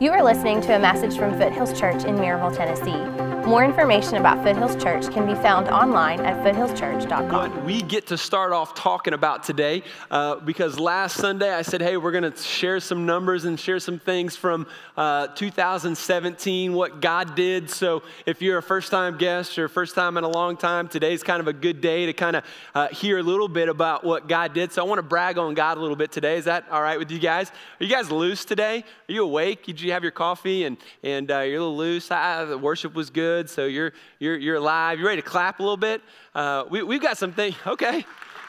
[0.00, 3.33] You are listening to a message from Foothills Church in Maryville, Tennessee.
[3.46, 7.30] More information about Foothills Church can be found online at foothillschurch.com.
[7.30, 11.82] What we get to start off talking about today, uh, because last Sunday I said,
[11.82, 17.02] hey, we're going to share some numbers and share some things from uh, 2017, what
[17.02, 17.68] God did.
[17.68, 21.22] So if you're a first time guest or first time in a long time, today's
[21.22, 24.26] kind of a good day to kind of uh, hear a little bit about what
[24.26, 24.72] God did.
[24.72, 26.38] So I want to brag on God a little bit today.
[26.38, 27.50] Is that all right with you guys?
[27.78, 28.84] Are you guys loose today?
[29.06, 29.64] Are you awake?
[29.66, 32.10] Did you have your coffee and, and uh, you're a little loose?
[32.10, 33.50] I, the worship was good good.
[33.50, 35.00] So you're, you're, you're alive.
[35.00, 36.00] You ready to clap a little bit?
[36.36, 37.54] Uh, we, we've got something.
[37.66, 38.06] Okay.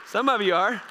[0.08, 0.84] Some of you are.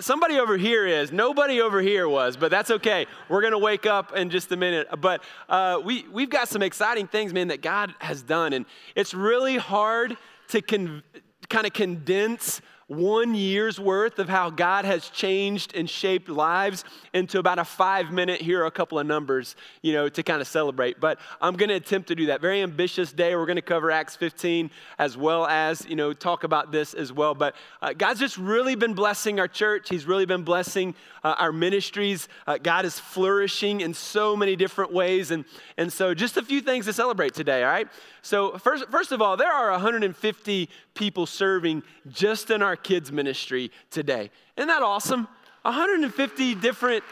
[0.00, 1.10] Somebody over here is.
[1.10, 3.06] Nobody over here was, but that's okay.
[3.28, 4.86] We're going to wake up in just a minute.
[5.00, 8.52] But uh, we, we've got some exciting things, man, that God has done.
[8.52, 10.16] And it's really hard
[10.48, 11.02] to con-
[11.48, 17.38] kind of condense one year's worth of how God has changed and shaped lives into
[17.38, 20.46] about a five minute, here are a couple of numbers, you know, to kind of
[20.46, 21.00] celebrate.
[21.00, 22.40] But I'm going to attempt to do that.
[22.40, 23.34] Very ambitious day.
[23.34, 27.12] We're going to cover Acts 15 as well as, you know, talk about this as
[27.12, 27.34] well.
[27.34, 29.88] But uh, God's just really been blessing our church.
[29.88, 32.28] He's really been blessing uh, our ministries.
[32.46, 35.30] Uh, God is flourishing in so many different ways.
[35.30, 35.44] And,
[35.78, 37.88] and so just a few things to celebrate today, all right?
[38.22, 43.70] So, first, first of all, there are 150 people serving just in our kids' ministry
[43.90, 44.30] today.
[44.56, 45.28] Isn't that awesome?
[45.62, 47.04] 150 different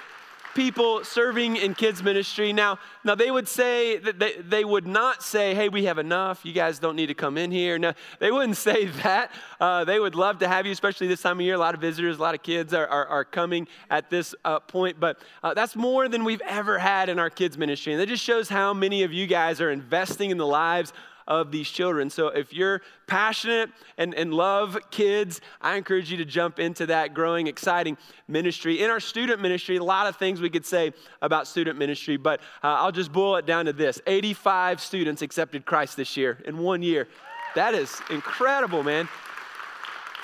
[0.55, 2.53] people serving in kids ministry.
[2.53, 6.45] Now now they would say that they, they would not say hey we have enough.
[6.45, 7.79] You guys don't need to come in here.
[7.79, 9.33] No they wouldn't say that.
[9.61, 11.55] Uh, they would love to have you especially this time of year.
[11.55, 14.61] A lot of visitors a lot of kids are, are, are coming at this uh,
[14.61, 17.93] point but uh, that's more than we've ever had in our kids ministry.
[17.93, 20.93] And that just shows how many of you guys are investing in the lives
[21.27, 22.11] of these children.
[22.11, 27.15] So if you're passionate and, and love kids, I encourage you to jump into that
[27.15, 27.97] growing, exciting
[28.29, 28.83] ministry.
[28.83, 32.41] In our student ministry, a lot of things we could say about student ministry, but
[32.63, 36.59] uh, I'll just boil it down to this 85 students accepted Christ this year in
[36.59, 37.09] one year.
[37.55, 39.09] That is incredible, man.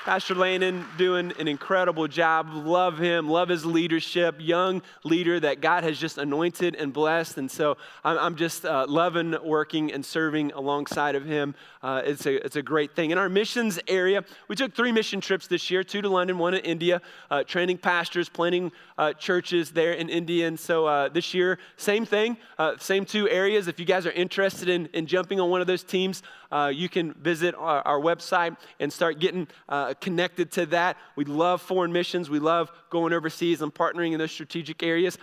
[0.05, 2.49] Pastor Landon doing an incredible job.
[2.53, 4.37] Love him, love his leadership.
[4.39, 7.37] Young leader that God has just anointed and blessed.
[7.37, 11.53] And so I'm, I'm just uh, loving working and serving alongside of him.
[11.83, 13.11] Uh, it's, a, it's a great thing.
[13.11, 16.53] In our missions area, we took three mission trips this year two to London, one
[16.53, 20.47] to India, uh, training pastors, planting uh, churches there in India.
[20.47, 23.67] And so uh, this year, same thing, uh, same two areas.
[23.67, 26.23] If you guys are interested in, in jumping on one of those teams,
[26.71, 29.47] you can visit our, our, website and start getting
[29.95, 30.97] connected to that.
[31.15, 32.29] We love foreign missions.
[32.29, 35.17] We love going overseas and partnering in those strategic areas.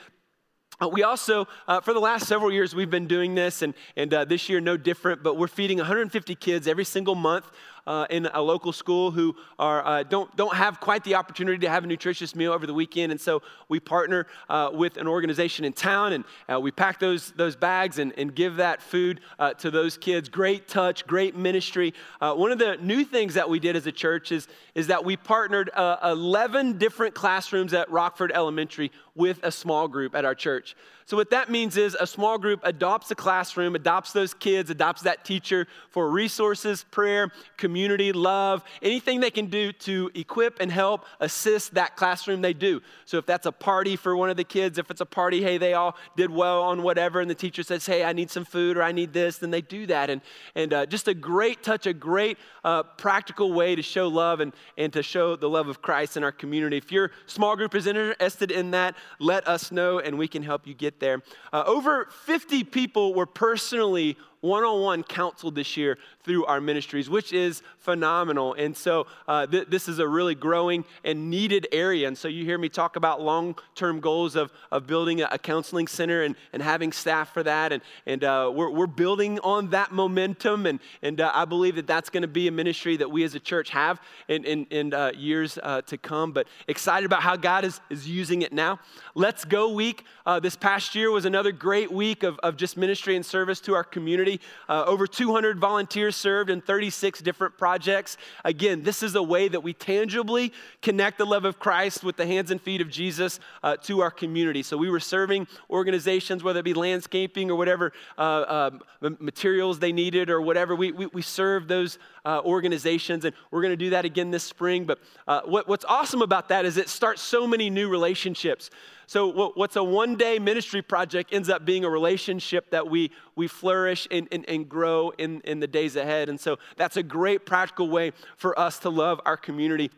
[0.80, 4.12] Uh, we also, uh, for the last several years, we've been doing this, and, and
[4.12, 7.50] uh, this year no different, but we're feeding 150 kids every single month
[7.86, 11.68] uh, in a local school who are, uh, don't, don't have quite the opportunity to
[11.68, 13.12] have a nutritious meal over the weekend.
[13.12, 17.32] And so we partner uh, with an organization in town and uh, we pack those,
[17.32, 20.28] those bags and, and give that food uh, to those kids.
[20.28, 21.94] Great touch, great ministry.
[22.20, 25.16] One of the new things that we did as a church is, is that we
[25.16, 30.76] partnered 11 different classrooms at Rockford Elementary with a small group at our church.
[31.06, 35.02] So, what that means is a small group adopts a classroom, adopts those kids, adopts
[35.02, 37.75] that teacher for resources, prayer, community,
[38.12, 42.80] love, anything they can do to equip and help assist that classroom, they do.
[43.04, 45.58] So, if that's a party for one of the kids, if it's a party, hey,
[45.58, 48.76] they all did well on whatever, and the teacher says, hey, I need some food
[48.76, 50.10] or I need this, then they do that.
[50.10, 50.20] And,
[50.54, 54.52] and uh, just a great touch, a great uh, practical way to show love and,
[54.76, 56.76] and to show the love of Christ in our community.
[56.76, 60.66] If your small group is interested in that, let us know and we can help
[60.66, 61.22] you get there.
[61.52, 67.08] Uh, over 50 people were personally one on one counseled this year through our ministries,
[67.08, 68.54] which is phenomenal.
[68.54, 72.08] And so, uh, th- this is a really growing and needed area.
[72.08, 75.38] And so, you hear me talk about long term goals of, of building a, a,
[75.38, 77.72] counseling center and, and having staff for that.
[77.72, 80.66] And, and uh, we're, we're building on that momentum.
[80.66, 83.34] And, and uh, I believe that that's going to be a ministry that we as
[83.34, 86.32] a church have in, in, in uh, years uh, to come.
[86.32, 88.80] But excited about how God is, is using it now.
[89.14, 93.14] Let's Go Week uh, this past year was another great week of, of just ministry
[93.14, 94.35] and service to our community.
[94.68, 98.16] Uh, over 200 volunteers served in 36 different projects.
[98.44, 100.52] Again, this is a way that we tangibly
[100.82, 104.10] connect the love of Christ with the hands and feet of Jesus uh, to our
[104.10, 104.62] community.
[104.62, 108.70] So we were serving organizations, whether it be landscaping or whatever uh,
[109.02, 110.74] um, materials they needed or whatever.
[110.74, 114.44] We, we, we served those uh, organizations, and we're going to do that again this
[114.44, 114.84] spring.
[114.84, 114.98] But
[115.28, 118.70] uh, what, what's awesome about that is it starts so many new relationships.
[119.08, 123.46] So, what's a one day ministry project ends up being a relationship that we, we
[123.46, 126.28] flourish and, and, and grow in, in the days ahead.
[126.28, 129.92] And so, that's a great practical way for us to love our community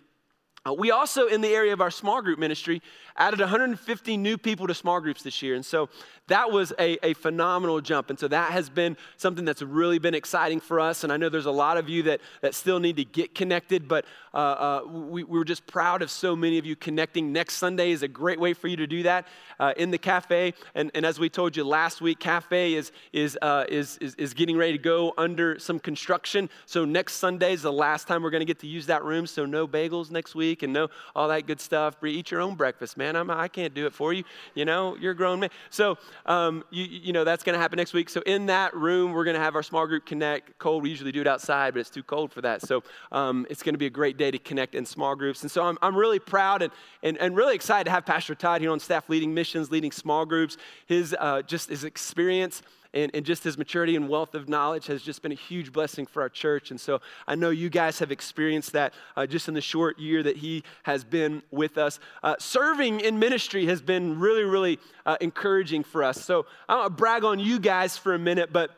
[0.73, 2.83] we also, in the area of our small group ministry,
[3.19, 5.55] added 150 new people to small groups this year.
[5.55, 5.89] And so
[6.29, 8.11] that was a, a phenomenal jump.
[8.11, 11.03] And so that has been something that's really been exciting for us.
[11.03, 13.89] And I know there's a lot of you that, that still need to get connected,
[13.89, 17.33] but uh, uh, we, we were just proud of so many of you connecting.
[17.33, 19.27] Next Sunday is a great way for you to do that
[19.59, 20.55] uh, in the cafe.
[20.75, 24.35] And, and as we told you last week, cafe is, is, uh, is, is, is
[24.35, 26.51] getting ready to go under some construction.
[26.67, 29.27] So next Sunday is the last time we're going to get to use that room.
[29.27, 31.97] So no bagels next week and know all that good stuff.
[32.05, 33.17] Eat your own breakfast, man.
[33.17, 34.25] I'm, I can't do it for you.
[34.55, 35.51] You know, you're a grown man.
[35.71, 38.09] So, um, you, you know, that's going to happen next week.
[38.09, 40.59] So in that room, we're going to have our small group connect.
[40.59, 42.63] Cold, we usually do it outside, but it's too cold for that.
[42.63, 42.83] So
[43.13, 45.43] um, it's going to be a great day to connect in small groups.
[45.43, 46.73] And so I'm, I'm really proud and,
[47.03, 50.27] and, and really excited to have Pastor Todd here on staff leading missions, leading small
[50.27, 50.57] groups.
[50.87, 52.63] His, uh, just his experience
[52.95, 56.07] and, and, just his maturity and wealth of knowledge has just been a huge blessing
[56.07, 56.71] for our church.
[56.71, 60.23] And so I know you guys have experienced that uh, just in the short year
[60.23, 62.01] that he has been with us.
[62.23, 66.25] Uh, serving in ministry has been really, really uh, encouraging for us.
[66.25, 68.71] So I to brag on you guys for a minute, but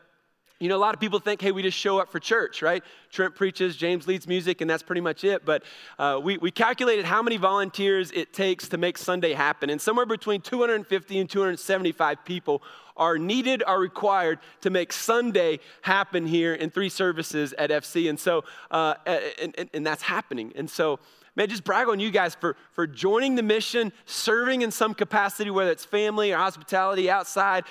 [0.61, 2.83] you know, a lot of people think, hey, we just show up for church, right?
[3.09, 5.43] Trent preaches, James leads music, and that's pretty much it.
[5.43, 5.63] But
[5.97, 9.71] uh, we, we calculated how many volunteers it takes to make Sunday happen.
[9.71, 12.61] And somewhere between 250 and 275 people
[12.95, 18.07] are needed, are required to make Sunday happen here in three services at FC.
[18.07, 20.53] And so, uh, and, and, and that's happening.
[20.55, 20.99] And so,
[21.35, 25.49] man, just brag on you guys for, for joining the mission, serving in some capacity,
[25.49, 27.63] whether it's family or hospitality outside.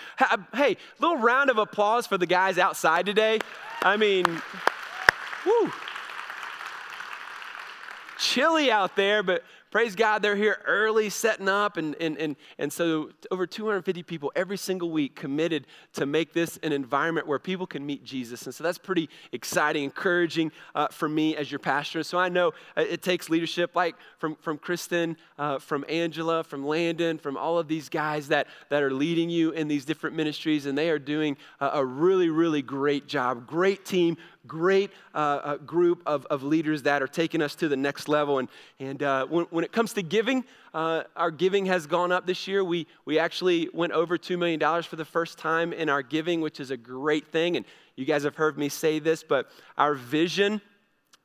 [0.55, 3.39] Hey, little round of applause for the guys outside today.
[3.83, 4.25] I mean,
[5.45, 5.73] whoo.
[8.19, 11.77] Chilly out there, but praise God, they're here early setting up.
[11.77, 16.59] And, and, and, and so, over 250 people every single week committed to make this
[16.63, 18.47] an environment where people can meet Jesus.
[18.47, 22.03] And so, that's pretty exciting, encouraging uh, for me as your pastor.
[22.03, 26.67] So, I know uh, it takes leadership like from, from Kristen, uh, from Angela, from
[26.67, 30.67] Landon, from all of these guys that, that are leading you in these different ministries.
[30.67, 33.47] And they are doing a, a really, really great job.
[33.47, 34.17] Great team,
[34.47, 38.39] great uh, uh, group of, of leaders that are taking us to the next level.
[38.39, 38.49] And,
[38.79, 42.49] and uh, when, when it comes to giving, uh, our giving has gone up this
[42.49, 42.65] year.
[42.65, 46.61] We, we actually went over $2 million for the first time in our giving, which
[46.61, 47.57] is a great thing.
[47.57, 47.67] And
[47.97, 50.61] you guys have heard me say this, but our vision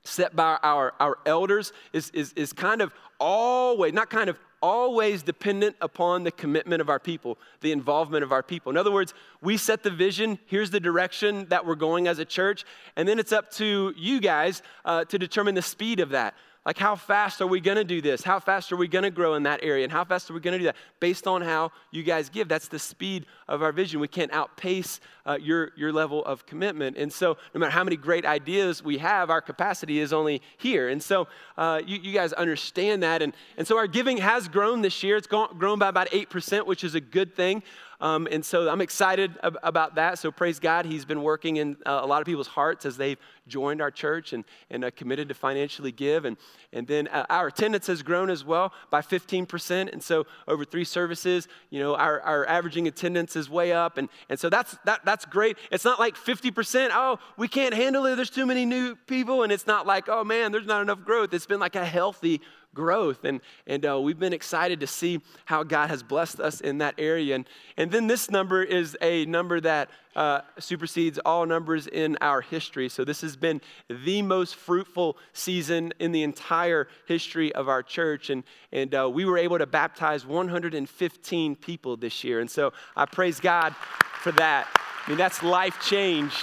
[0.03, 5.21] set by our, our elders is, is, is kind of always, not kind of, always
[5.21, 8.71] dependent upon the commitment of our people, the involvement of our people.
[8.71, 12.25] In other words, we set the vision, here's the direction that we're going as a
[12.25, 12.65] church,
[12.95, 16.33] and then it's up to you guys uh, to determine the speed of that.
[16.65, 18.23] Like, how fast are we going to do this?
[18.23, 19.83] How fast are we going to grow in that area?
[19.83, 20.75] And how fast are we going to do that?
[20.99, 22.47] Based on how you guys give.
[22.47, 23.99] That's the speed of our vision.
[23.99, 26.97] We can't outpace uh, your, your level of commitment.
[26.97, 30.89] And so, no matter how many great ideas we have, our capacity is only here.
[30.89, 33.21] And so, uh, you, you, guys understand that.
[33.21, 35.17] And, and so, our giving has grown this year.
[35.17, 37.61] It's gone, grown by about 8%, which is a good thing.
[38.01, 40.19] Um, and so I'm excited ab- about that.
[40.19, 43.17] So praise God, He's been working in uh, a lot of people's hearts as they've
[43.47, 46.25] joined our church and, and uh, committed to financially give.
[46.25, 46.37] And,
[46.73, 49.91] and then uh, our attendance has grown as well by 15%.
[49.91, 53.97] And so over three services, you know, our, our averaging attendance is way up.
[53.97, 55.57] And, and so that's, that, that's great.
[55.71, 58.15] It's not like 50%, oh, we can't handle it.
[58.15, 59.43] There's too many new people.
[59.43, 61.33] And it's not like, oh man, there's not enough growth.
[61.33, 62.41] It's been like a healthy
[62.75, 63.23] growth.
[63.23, 66.93] And, and uh, we've been excited to see how God has blessed us in that
[66.99, 67.33] area.
[67.33, 72.41] And, and then this number is a number that uh, supersedes all numbers in our
[72.41, 72.87] history.
[72.87, 73.59] So this has been
[73.89, 78.29] the most fruitful season in the entire history of our church.
[78.29, 82.39] And, and uh, we were able to baptize 115 people this year.
[82.39, 83.75] And so I praise God
[84.21, 84.67] for that.
[85.05, 86.33] I mean, that's life change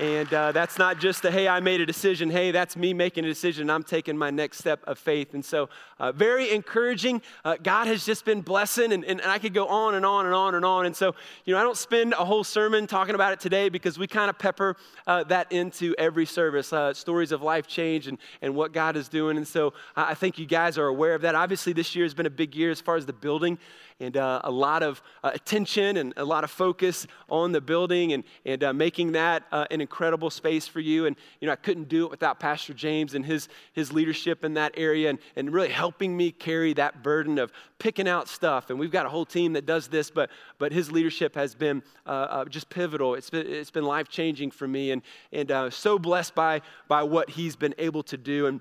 [0.00, 2.30] and uh, that's not just a, hey, I made a decision.
[2.30, 3.68] Hey, that's me making a decision.
[3.68, 5.34] I'm taking my next step of faith.
[5.34, 7.20] And so, uh, very encouraging.
[7.44, 10.26] Uh, God has just been blessing, and, and, and, I could go on and on
[10.26, 10.86] and on and on.
[10.86, 13.98] And so, you know, I don't spend a whole sermon talking about it today because
[13.98, 14.76] we kind of pepper
[15.08, 19.08] uh, that into every service uh, stories of life change and, and what God is
[19.08, 19.36] doing.
[19.36, 21.34] And so, I think you guys are aware of that.
[21.34, 23.58] Obviously, this year has been a big year as far as the building
[24.00, 28.12] and uh, a lot of uh, attention and a lot of focus on the building
[28.12, 31.06] and, and uh, making that uh, an incredible space for you.
[31.06, 34.54] And, you know, I couldn't do it without Pastor James and his, his leadership in
[34.54, 38.70] that area and, and really helping me carry that burden of picking out stuff.
[38.70, 41.82] And we've got a whole team that does this, but, but his leadership has been
[42.06, 43.14] uh, uh, just pivotal.
[43.14, 45.02] It's been, it's been life changing for me and,
[45.32, 48.46] and so blessed by, by what he's been able to do.
[48.46, 48.60] And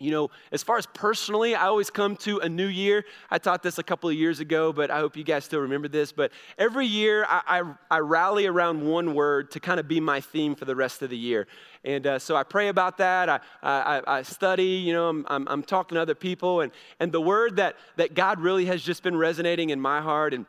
[0.00, 3.04] you know, as far as personally, I always come to a new year.
[3.30, 5.88] I taught this a couple of years ago, but I hope you guys still remember
[5.88, 6.10] this.
[6.10, 10.22] But every year, I, I, I rally around one word to kind of be my
[10.22, 11.46] theme for the rest of the year.
[11.84, 13.28] And uh, so I pray about that.
[13.28, 16.62] I, I, I study, you know, I'm, I'm, I'm, talking to other people.
[16.62, 20.32] And, and the word that, that God really has just been resonating in my heart
[20.32, 20.46] and,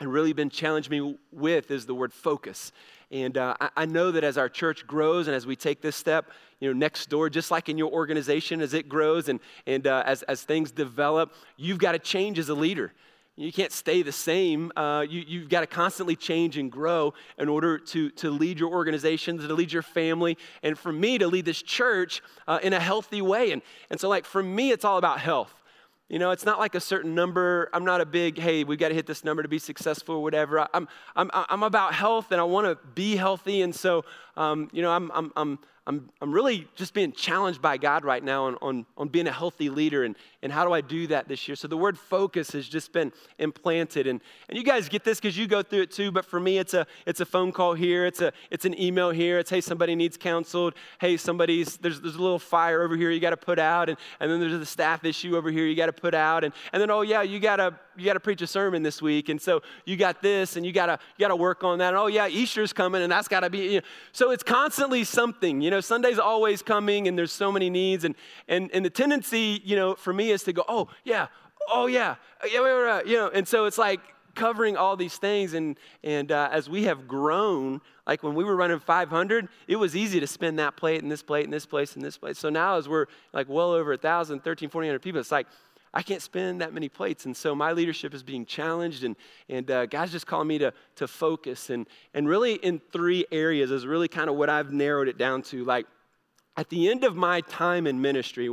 [0.00, 2.72] and really been challenging me with is the word focus.
[3.10, 5.96] And uh, I, I, know that as our church grows and as we take this
[5.96, 9.86] step, you know, next door, just like in your organization, as it grows and, and
[9.86, 12.92] uh, as, as things develop, you've got to change as a leader.
[13.38, 14.72] You can't stay the same.
[14.76, 18.70] Uh, you, you've got to constantly change and grow in order to, to lead your
[18.70, 22.80] organization, to lead your family, and for me to lead this church uh, in a
[22.80, 23.52] healthy way.
[23.52, 25.54] And, and so, like, for me, it's all about health.
[26.08, 27.68] You know, it's not like a certain number.
[27.74, 30.22] I'm not a big, hey, we've got to hit this number to be successful or
[30.22, 30.66] whatever.
[30.72, 33.60] I'm, I'm, I'm about health and I want to be healthy.
[33.60, 35.58] And so, um, you know, I'm, I'm, I'm,
[35.88, 39.32] I'm, I'm really just being challenged by God right now on, on, on being a
[39.32, 41.56] healthy leader and, and how do I do that this year.
[41.56, 44.06] So the word focus has just been implanted.
[44.06, 46.58] And, and you guys get this because you go through it too, but for me,
[46.58, 49.62] it's a, it's a phone call here, it's, a, it's an email here, it's hey,
[49.62, 53.38] somebody needs counseled, hey, somebody's, there's, there's a little fire over here you got to
[53.38, 56.12] put out, and, and then there's a staff issue over here you got to put
[56.12, 58.82] out, and, and then, oh yeah, you got to you got to preach a sermon
[58.82, 61.64] this week, and so you got this, and you got to you got to work
[61.64, 61.88] on that.
[61.88, 63.58] And oh yeah, Easter's coming, and that's got to be.
[63.58, 63.86] You know.
[64.12, 65.60] So it's constantly something.
[65.60, 68.14] You know, Sunday's always coming, and there's so many needs, and
[68.48, 71.28] and and the tendency, you know, for me is to go, oh yeah,
[71.70, 73.00] oh yeah, yeah, yeah, yeah.
[73.04, 74.00] you know, and so it's like
[74.34, 77.80] covering all these things, and and uh, as we have grown.
[78.06, 81.22] Like when we were running 500, it was easy to spin that plate and this
[81.22, 82.38] plate and this place and this place.
[82.38, 83.04] So now, as we're
[83.34, 85.46] like well over 1,000, 1,300, 1,400 people, it's like,
[85.94, 87.26] I can't spin that many plates.
[87.26, 89.16] And so my leadership is being challenged, and,
[89.48, 91.70] and uh, God's just calling me to, to focus.
[91.70, 95.42] And, and really, in three areas is really kind of what I've narrowed it down
[95.42, 95.64] to.
[95.64, 95.86] Like,
[96.56, 98.48] at the end of my time in ministry,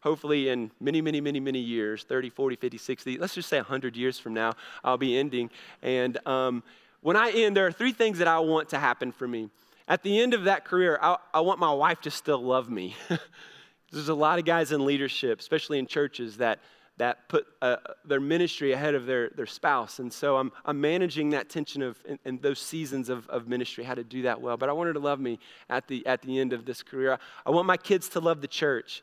[0.00, 3.96] hopefully in many, many, many, many years 30, 40, 50, 60, let's just say 100
[3.96, 4.52] years from now,
[4.84, 5.50] I'll be ending.
[5.82, 6.62] And um,
[7.00, 9.50] when I end, there are three things that I want to happen for me.
[9.88, 12.94] At the end of that career, I, I want my wife to still love me.
[13.90, 16.60] There's a lot of guys in leadership, especially in churches, that
[16.98, 19.98] that put uh, their ministry ahead of their, their spouse.
[19.98, 23.84] And so I'm, I'm managing that tension of, in, in, those seasons of, of ministry,
[23.84, 24.56] how to do that well.
[24.56, 25.38] But I want her to love me
[25.70, 27.18] at the, at the end of this career.
[27.46, 29.02] I want my kids to love the church.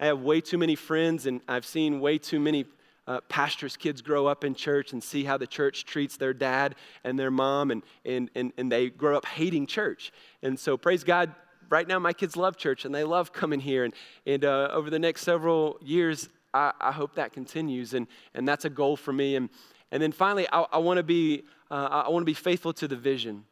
[0.00, 2.64] I have way too many friends, and I've seen way too many
[3.06, 6.74] uh, pastors' kids grow up in church and see how the church treats their dad
[7.04, 10.12] and their mom, and, and, and, and they grow up hating church.
[10.42, 11.34] And so, praise God,
[11.70, 13.84] right now my kids love church and they love coming here.
[13.84, 13.94] And,
[14.26, 18.64] and uh, over the next several years, I, I, hope that continues, and, and that's
[18.64, 19.36] a goal for me.
[19.36, 19.50] And,
[19.90, 22.88] and then finally, I, I want to be uh, I want to be faithful to
[22.88, 23.44] the vision,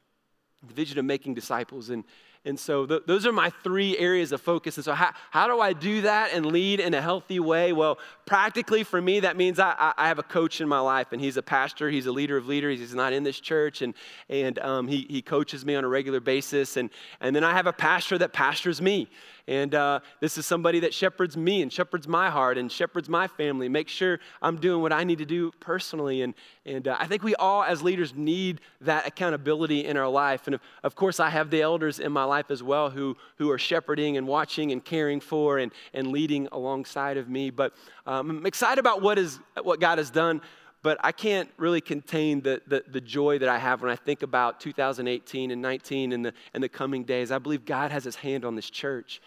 [0.67, 1.91] the vision of making disciples.
[1.91, 2.05] And,
[2.47, 4.79] and so th- those are my three areas of focus.
[4.79, 7.73] And so, how, how do I do that and lead in a healthy way?
[7.73, 11.21] Well, practically for me, that means I, I have a coach in my life, and
[11.21, 12.79] he's a pastor, he's a leader of leaders.
[12.79, 13.95] He's not in this church, and,
[14.29, 16.77] and um, he, he coaches me on a regular basis.
[16.77, 16.89] And,
[17.21, 19.09] and then I have a pastor that pastors me.
[19.49, 23.29] And uh, this is somebody that shepherds me and shepherds my heart and shepherds my
[23.29, 26.23] family, make sure I'm doing what I need to do personally.
[26.23, 26.35] And,
[26.65, 30.47] and uh, I think we all, as leaders, need that accountability in our life.
[30.47, 33.51] And of, of course, I have the elders in my life as well who, who
[33.51, 37.51] are shepherding and watching and caring for and, and leading alongside of me.
[37.51, 37.73] But
[38.07, 40.41] um, I'm excited about what, is, what God has done
[40.87, 44.23] but I can't really contain the, the, the, joy that I have when I think
[44.23, 47.33] about 2018 and 19 and the, and the coming days.
[47.33, 49.21] I believe God has his hand on this church.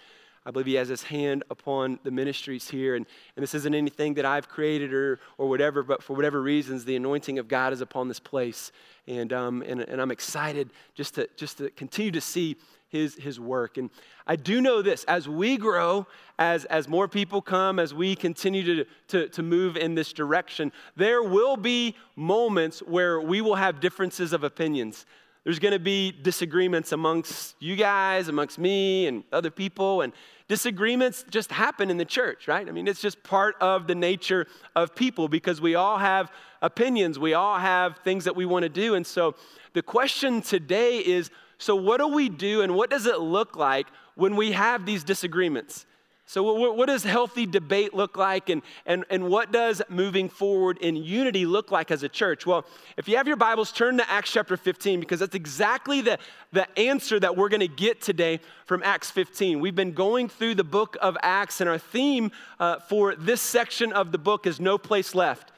[0.45, 2.95] I believe he has his hand upon the ministries here.
[2.95, 6.85] And, and this isn't anything that I've created or, or whatever, but for whatever reasons,
[6.85, 8.71] the anointing of God is upon this place.
[9.05, 12.55] And, um, and, and I'm excited just to, just to continue to see
[12.89, 13.77] his, his work.
[13.77, 13.89] And
[14.27, 16.05] I do know this as we grow,
[16.37, 20.71] as, as more people come, as we continue to, to, to move in this direction,
[20.95, 25.05] there will be moments where we will have differences of opinions.
[25.43, 30.01] There's going to be disagreements amongst you guys, amongst me, and other people.
[30.01, 30.11] And
[30.47, 32.67] disagreements just happen in the church, right?
[32.67, 36.31] I mean, it's just part of the nature of people because we all have
[36.61, 38.95] opinions, we all have things that we want to do.
[38.95, 39.35] And so
[39.73, 43.87] the question today is so, what do we do and what does it look like
[44.15, 45.85] when we have these disagreements?
[46.25, 50.95] So, what, does healthy debate look like, and, and, and what does moving forward in
[50.95, 52.45] unity look like as a church?
[52.45, 52.65] Well,
[52.97, 56.19] if you have your Bibles, turn to Acts chapter 15 because that's exactly the,
[56.53, 59.59] the answer that we're going to get today from Acts 15.
[59.59, 63.91] We've been going through the book of Acts, and our theme uh, for this section
[63.91, 65.51] of the book is No Place Left.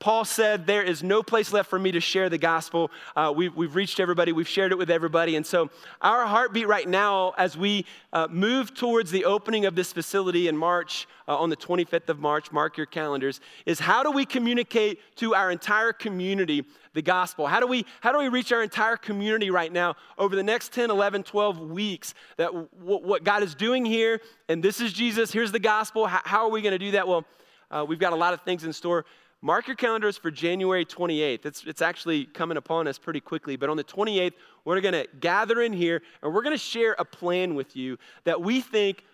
[0.00, 2.90] Paul said, There is no place left for me to share the gospel.
[3.14, 5.36] Uh, we've, we've reached everybody, we've shared it with everybody.
[5.36, 5.68] And so,
[6.00, 10.56] our heartbeat right now, as we uh, move towards the opening of this facility in
[10.56, 15.00] March, uh, on the 25th of March, mark your calendars, is how do we communicate
[15.16, 16.64] to our entire community
[16.94, 17.46] the gospel?
[17.46, 20.72] How do we, how do we reach our entire community right now over the next
[20.72, 25.30] 10, 11, 12 weeks that w- what God is doing here, and this is Jesus,
[25.30, 26.06] here's the gospel.
[26.06, 27.06] How, how are we going to do that?
[27.06, 27.26] Well,
[27.70, 29.04] uh, we've got a lot of things in store.
[29.42, 31.46] Mark your calendars for January 28th.
[31.46, 33.56] It's, it's actually coming upon us pretty quickly.
[33.56, 36.94] But on the 28th, we're going to gather in here and we're going to share
[36.98, 39.04] a plan with you that we think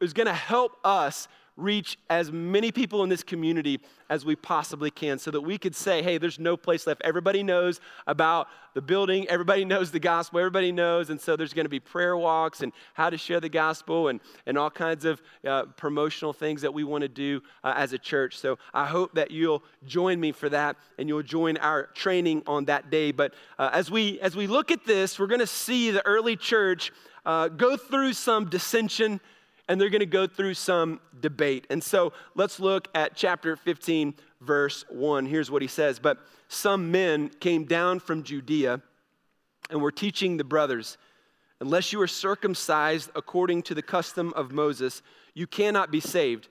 [0.00, 4.90] is going to help us reach as many people in this community as we possibly
[4.90, 7.00] can so that we could say, hey, there's no place left.
[7.04, 11.10] Everybody knows about the building, everybody knows the gospel, everybody knows.
[11.10, 14.20] And so there's going to be prayer walks and how to share the gospel and,
[14.46, 17.98] and all kinds of uh, promotional things that we want to do uh, as a
[17.98, 18.36] church.
[18.36, 22.64] So I hope that you'll join me for that and you'll join our training on
[22.66, 23.12] that day.
[23.12, 26.36] But uh, as, we, as we look at this, we're going to see the early
[26.36, 26.92] church
[27.24, 29.20] uh, go through some dissension
[29.70, 31.64] and they're going to go through some debate.
[31.70, 35.26] And so let's look at chapter 15, verse 1.
[35.26, 38.82] Here's what he says But some men came down from Judea
[39.70, 40.98] and were teaching the brothers,
[41.60, 45.02] Unless you are circumcised according to the custom of Moses,
[45.34, 46.48] you cannot be saved.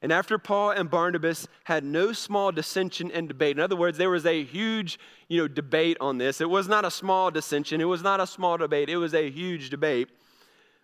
[0.00, 4.10] And after Paul and Barnabas had no small dissension and debate, in other words, there
[4.10, 6.40] was a huge you know, debate on this.
[6.40, 9.28] It was not a small dissension, it was not a small debate, it was a
[9.28, 10.08] huge debate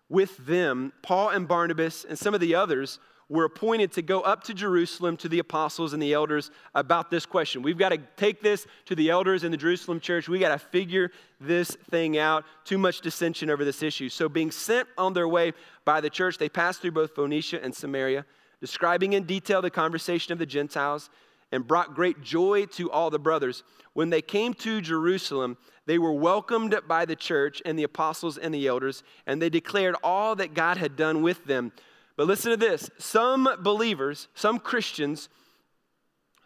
[0.09, 2.99] with them, Paul and Barnabas and some of the others
[3.29, 7.27] were appointed to go up to Jerusalem to the apostles and the elders about this
[7.27, 7.61] question.
[7.63, 10.29] We've got to take this to the elders in the Jerusalem church.
[10.29, 11.11] We got to figure
[11.41, 12.45] this thing out.
[12.65, 14.09] Too much dissension over this issue.
[14.09, 17.75] So, being sent on their way by the church, they passed through both Phoenicia and
[17.75, 18.25] Samaria,
[18.61, 21.11] describing in detail the conversation of the Gentiles
[21.53, 23.63] and brought great joy to all the brothers.
[23.93, 28.53] When they came to Jerusalem, they were welcomed by the church and the apostles and
[28.53, 31.73] the elders, and they declared all that God had done with them.
[32.17, 35.29] But listen to this some believers, some Christians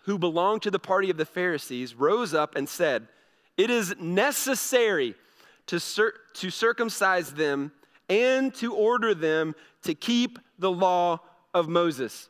[0.04, 3.08] who belonged to the party of the Pharisees, rose up and said,
[3.56, 5.14] It is necessary
[5.66, 7.72] to, cir- to circumcise them
[8.08, 11.20] and to order them to keep the law
[11.54, 12.28] of Moses.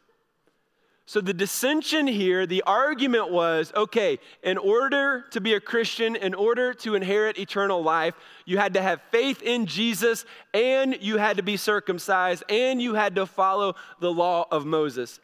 [1.10, 6.34] So the dissension here, the argument was okay, in order to be a Christian, in
[6.34, 8.14] order to inherit eternal life,
[8.46, 10.24] you had to have faith in Jesus
[10.54, 15.18] and you had to be circumcised and you had to follow the law of Moses.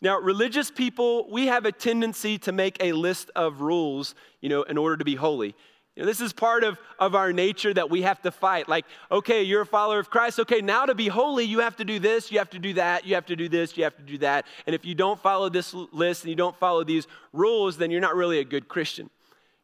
[0.00, 4.62] Now, religious people, we have a tendency to make a list of rules, you know,
[4.62, 5.56] in order to be holy.
[5.96, 8.68] You know, this is part of, of our nature that we have to fight.
[8.68, 10.40] Like, okay, you're a follower of Christ.
[10.40, 13.06] Okay, now to be holy, you have to do this, you have to do that,
[13.06, 14.46] you have to do this, you have to do that.
[14.66, 18.00] And if you don't follow this list and you don't follow these rules, then you're
[18.00, 19.08] not really a good Christian.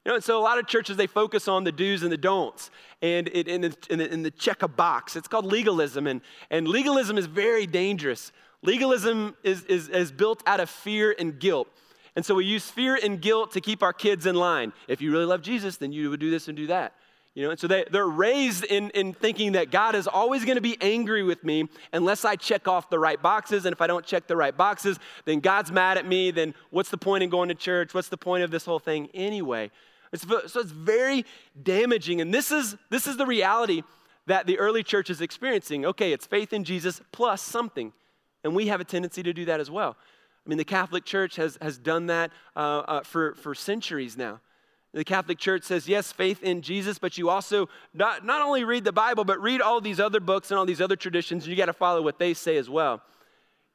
[0.04, 2.16] You know, and so a lot of churches, they focus on the do's and the
[2.16, 2.70] don'ts
[3.02, 5.16] and in, the, the check a box.
[5.16, 8.30] It's called legalism, and, and legalism is very dangerous.
[8.62, 11.68] Legalism is, is, is built out of fear and guilt.
[12.20, 14.74] And so we use fear and guilt to keep our kids in line.
[14.88, 16.92] If you really love Jesus, then you would do this and do that.
[17.34, 20.56] You know, and so they, they're raised in, in thinking that God is always going
[20.56, 23.64] to be angry with me unless I check off the right boxes.
[23.64, 26.30] And if I don't check the right boxes, then God's mad at me.
[26.30, 27.94] Then what's the point in going to church?
[27.94, 29.70] What's the point of this whole thing anyway?
[30.12, 31.24] It's, so it's very
[31.62, 32.20] damaging.
[32.20, 33.82] And this is, this is the reality
[34.26, 35.86] that the early church is experiencing.
[35.86, 37.94] Okay, it's faith in Jesus plus something.
[38.44, 39.96] And we have a tendency to do that as well.
[40.44, 44.40] I mean, the Catholic Church has, has done that uh, uh, for, for centuries now.
[44.92, 48.82] The Catholic Church says, yes, faith in Jesus, but you also not, not only read
[48.82, 51.56] the Bible, but read all these other books and all these other traditions, and you
[51.56, 53.00] got to follow what they say as well.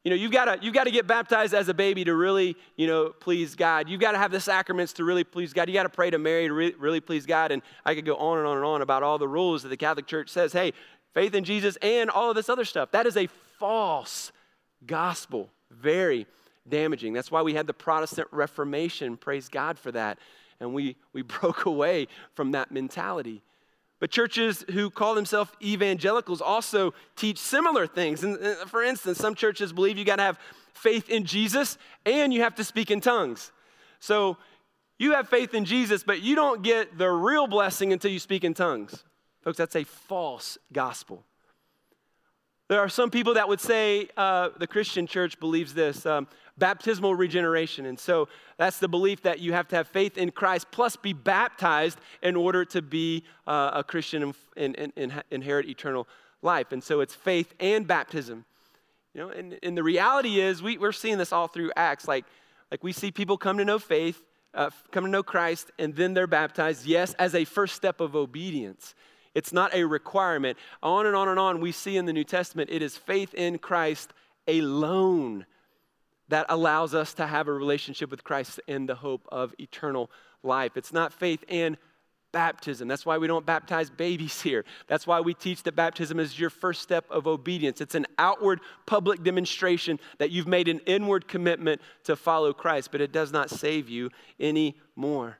[0.04, 2.86] You know, you've got to you've to get baptized as a baby to really, you
[2.86, 3.90] know, please God.
[3.90, 5.68] You've got to have the sacraments to really please God.
[5.68, 7.52] You got to pray to Mary to re- really please God.
[7.52, 9.78] And I could go on and on and on about all the rules that the
[9.78, 10.54] Catholic Church says.
[10.54, 10.74] Hey,
[11.16, 12.92] faith in Jesus and all of this other stuff.
[12.92, 14.32] That is a false
[14.86, 15.50] gospel.
[15.72, 16.28] Very
[16.68, 17.14] damaging.
[17.14, 19.18] That's why we had the Protestant Reformation.
[19.18, 20.20] Praise God for that.
[20.60, 23.44] And we, we broke away from that mentality.
[24.00, 28.24] But churches who call themselves evangelicals also teach similar things.
[28.24, 30.40] And uh, for instance, some churches believe you got to have
[30.74, 33.52] faith in Jesus and you have to speak in tongues.
[34.00, 34.38] So
[34.98, 38.44] you have faith in Jesus, but you don't get the real blessing until you speak
[38.44, 39.04] in tongues.
[39.42, 41.24] Folks, that's a false gospel.
[42.68, 46.06] There are some people that would say uh, the Christian church believes this.
[46.06, 47.86] Um, baptismal regeneration.
[47.86, 51.14] And so that's the belief that you have to have faith in Christ plus be
[51.14, 56.08] baptized in order to be uh, a Christian and, and, and, inherit eternal
[56.42, 56.72] life.
[56.72, 58.46] And so it's faith and baptism.
[59.14, 62.08] You know, and, and the reality is we, we're seeing this all through Acts.
[62.08, 62.26] Like,
[62.72, 64.22] like we see people come to know faith,
[64.54, 68.16] uh, come to know Christ, and then they're baptized, yes, as a first step of
[68.16, 68.96] obedience.
[69.36, 70.58] It's not a requirement.
[70.82, 73.60] On and on and on, we see in the New Testament, it is faith in
[73.60, 74.14] Christ
[74.48, 75.46] alone
[76.30, 80.10] that allows us to have a relationship with Christ and the hope of eternal
[80.42, 80.78] life.
[80.78, 81.78] It's not faith in
[82.32, 82.88] baptism.
[82.88, 84.66] That's why we don't baptize babies here.
[84.88, 87.82] That's why we teach that baptism is your first step of obedience.
[87.82, 93.02] It's an outward public demonstration that you've made an inward commitment to follow Christ, but
[93.02, 95.38] it does not save you anymore.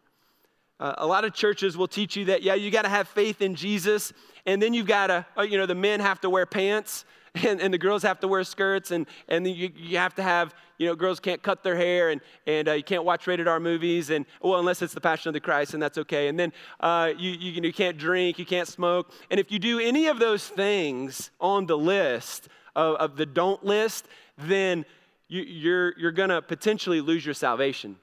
[0.80, 3.42] Uh, a lot of churches will teach you that, yeah, you got to have faith
[3.42, 4.12] in Jesus,
[4.46, 7.62] and then you've got to, uh, you know, the men have to wear pants, and,
[7.62, 10.88] and the girls have to wear skirts, and, and you, you have to have, you
[10.88, 14.10] know, girls can't cut their hair, and, and uh, you can't watch rated R movies,
[14.10, 16.28] and, well, unless it's the Passion of the Christ, and that's okay.
[16.28, 19.12] And then uh, you, you, you can't drink, you can't smoke.
[19.32, 23.64] And if you do any of those things on the list, of, of the don't
[23.64, 24.08] list,
[24.38, 24.86] then
[25.28, 27.98] you, you're, you're going to potentially lose your salvation.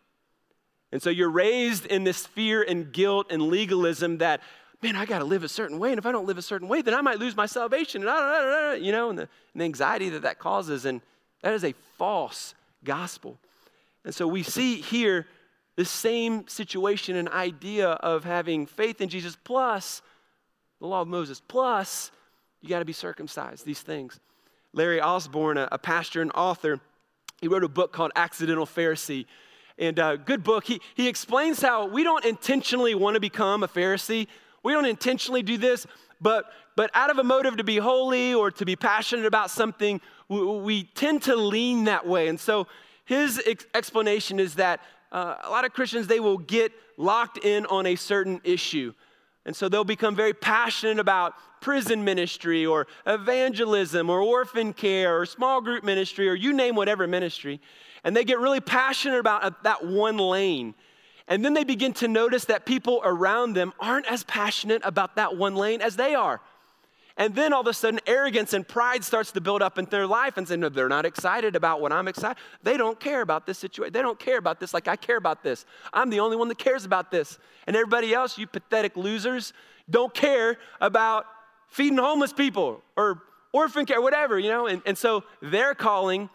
[0.92, 4.42] And so you're raised in this fear and guilt and legalism that,
[4.82, 5.90] man, I got to live a certain way.
[5.90, 8.06] And if I don't live a certain way, then I might lose my salvation.
[8.06, 10.84] And you know, and the, and the anxiety that that causes.
[10.84, 11.00] And
[11.42, 13.38] that is a false gospel.
[14.04, 15.26] And so we see here
[15.76, 20.02] the same situation and idea of having faith in Jesus plus
[20.80, 22.10] the law of Moses, plus
[22.60, 24.20] you got to be circumcised, these things.
[24.74, 26.80] Larry Osborne, a, a pastor and author,
[27.40, 29.26] he wrote a book called Accidental Pharisee
[29.78, 30.64] and uh, good book.
[30.64, 34.26] He, he explains how we don't intentionally want to become a Pharisee.
[34.62, 35.86] We don't intentionally do this,
[36.20, 36.44] but,
[36.76, 40.44] but out of a motive to be holy or to be passionate about something, we,
[40.44, 42.28] we tend to lean that way.
[42.28, 42.66] And so
[43.04, 44.80] his ex- explanation is that
[45.10, 48.94] uh, a lot of Christians, they will get locked in on a certain issue.
[49.44, 55.26] And so they'll become very passionate about prison ministry or evangelism or orphan care or
[55.26, 57.60] small group ministry or you name whatever ministry
[58.04, 60.74] and they get really passionate about that one lane.
[61.28, 65.36] And then they begin to notice that people around them aren't as passionate about that
[65.36, 66.40] one lane as they are.
[67.16, 70.06] And then all of a sudden, arrogance and pride starts to build up in their
[70.06, 72.38] life and say, No, they're not excited about what I'm excited.
[72.62, 73.92] They don't care about this situation.
[73.92, 75.66] They don't care about this like I care about this.
[75.92, 77.38] I'm the only one that cares about this.
[77.66, 79.52] And everybody else, you pathetic losers,
[79.90, 81.26] don't care about
[81.68, 83.22] feeding homeless people or
[83.52, 84.66] orphan care, whatever, you know?
[84.66, 86.30] And, and so their calling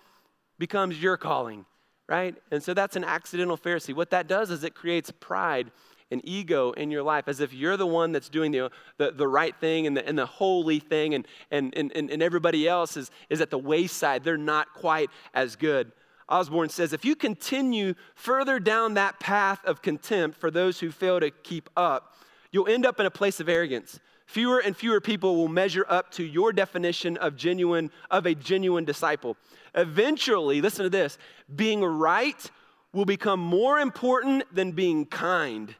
[0.59, 1.65] becomes your calling,
[2.07, 2.35] right?
[2.51, 3.93] And so that's an accidental Pharisee.
[3.93, 5.71] What that does is it creates pride
[6.11, 9.27] and ego in your life as if you're the one that's doing the, the, the
[9.27, 13.11] right thing and the, and the holy thing, and, and, and, and everybody else is,
[13.29, 14.23] is at the wayside.
[14.23, 15.91] They're not quite as good.
[16.29, 21.19] Osborne says if you continue further down that path of contempt for those who fail
[21.19, 22.15] to keep up,
[22.51, 23.99] you'll end up in a place of arrogance.
[24.25, 28.83] Fewer and fewer people will measure up to your definition of genuine of a genuine
[28.83, 29.37] disciple.
[29.73, 31.17] Eventually, listen to this,
[31.55, 32.51] being right
[32.93, 35.75] will become more important than being kind,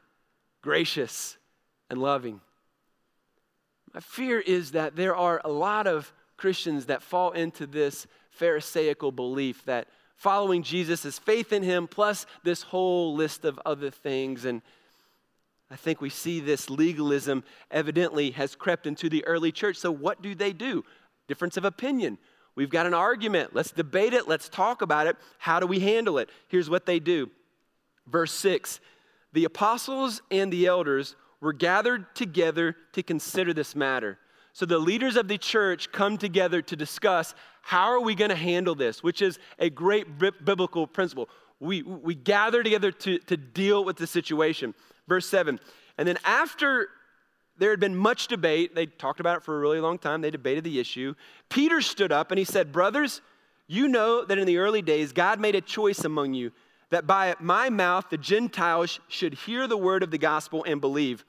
[0.68, 1.38] gracious,
[1.88, 2.42] and loving.
[3.94, 9.10] My fear is that there are a lot of Christians that fall into this Pharisaical
[9.10, 14.44] belief that following Jesus is faith in him plus this whole list of other things.
[14.44, 14.60] And
[15.70, 19.78] I think we see this legalism evidently has crept into the early church.
[19.78, 20.84] So, what do they do?
[21.28, 22.18] Difference of opinion.
[22.56, 23.54] We've got an argument.
[23.54, 24.28] Let's debate it.
[24.28, 25.16] Let's talk about it.
[25.38, 26.28] How do we handle it?
[26.48, 27.30] Here's what they do.
[28.06, 28.80] Verse 6
[29.32, 34.18] The apostles and the elders were gathered together to consider this matter.
[34.52, 38.36] So the leaders of the church come together to discuss how are we going to
[38.36, 41.28] handle this, which is a great biblical principle.
[41.60, 44.74] We, we gather together to, to deal with the situation.
[45.06, 45.60] Verse 7
[45.96, 46.88] And then after
[47.58, 48.74] there had been much debate.
[48.74, 50.20] They talked about it for a really long time.
[50.20, 51.14] They debated the issue.
[51.48, 53.20] Peter stood up and he said, Brothers,
[53.66, 56.52] you know that in the early days God made a choice among you
[56.90, 61.24] that by my mouth the Gentiles should hear the word of the gospel and believe.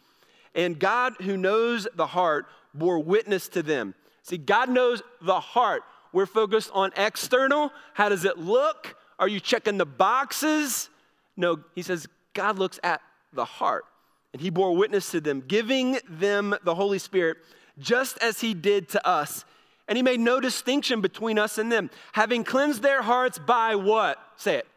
[0.55, 3.95] And God, who knows the heart, bore witness to them.
[4.23, 5.83] See, God knows the heart.
[6.11, 7.71] We're focused on external.
[7.93, 8.95] How does it look?
[9.19, 10.89] Are you checking the boxes?
[11.37, 13.01] No, he says God looks at
[13.33, 13.85] the heart.
[14.33, 17.37] And he bore witness to them, giving them the Holy Spirit,
[17.79, 19.45] just as he did to us.
[19.87, 24.19] And he made no distinction between us and them, having cleansed their hearts by what?
[24.37, 24.67] Say it.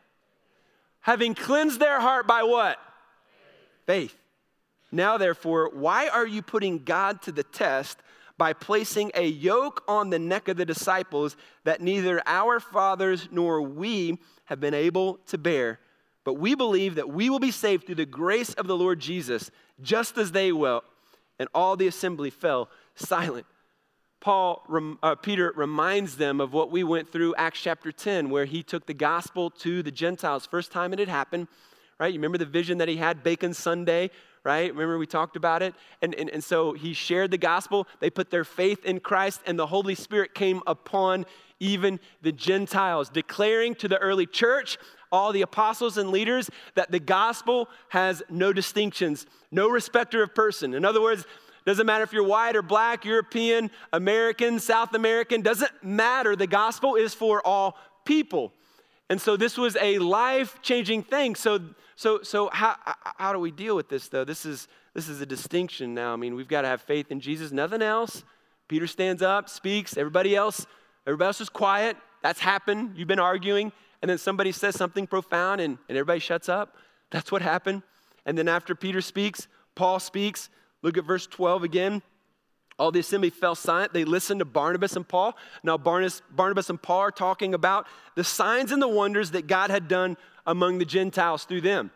[1.03, 2.79] Having cleansed their heart by what?
[3.87, 4.17] Faith.
[4.91, 7.99] Now, therefore, why are you putting God to the test
[8.39, 13.63] by placing a yoke on the neck of the disciples that neither our fathers nor
[13.63, 15.81] we have been able to bear?
[16.25, 19.51] But we believe that we will be saved through the grace of the Lord Jesus,
[19.81, 20.85] just as they will.
[21.39, 23.47] And all the assembly fell silent.
[24.23, 24.65] Paul,
[25.03, 28.87] uh, Peter reminds them of what we went through Acts chapter 10, where he took
[28.87, 30.47] the gospel to the Gentiles.
[30.47, 31.49] First time it had happened,
[31.99, 32.13] right?
[32.13, 34.11] You remember the vision that he had, Bacon Sunday,
[34.45, 34.71] right?
[34.71, 35.75] Remember we talked about it?
[36.03, 37.89] And, and, and so he shared the gospel.
[37.99, 41.27] They put their faith in Christ, and the Holy Spirit came upon
[41.59, 44.79] even the Gentiles, declaring to the early church,
[45.11, 50.75] all the apostles and leaders, that the gospel has no distinctions, no respecter of person.
[50.75, 51.27] In other words,
[51.65, 56.35] doesn't matter if you're white or black, European, American, South American, doesn't matter.
[56.35, 58.53] The gospel is for all people.
[59.09, 61.35] And so this was a life changing thing.
[61.35, 61.61] So,
[61.97, 62.77] so, so how,
[63.17, 64.25] how do we deal with this though?
[64.25, 66.13] This is, this is a distinction now.
[66.13, 68.25] I mean, we've got to have faith in Jesus, nothing else.
[68.69, 70.67] Peter stands up, speaks, everybody else,
[71.07, 71.97] everybody else is quiet.
[72.23, 72.95] That's happened.
[72.97, 76.77] You've been arguing, and then somebody says something profound and, and everybody shuts up.
[77.11, 77.83] That's what happened.
[78.25, 80.49] And then after Peter speaks, Paul speaks.
[80.83, 82.03] Look at verse 12 again.
[82.79, 83.93] All the assembly fell silent.
[83.93, 85.37] They listened to Barnabas and Paul.
[85.63, 89.71] Now, Barnabas, Barnabas and Paul are talking about the signs and the wonders that God
[89.71, 90.17] had done
[90.47, 91.91] among the Gentiles through them.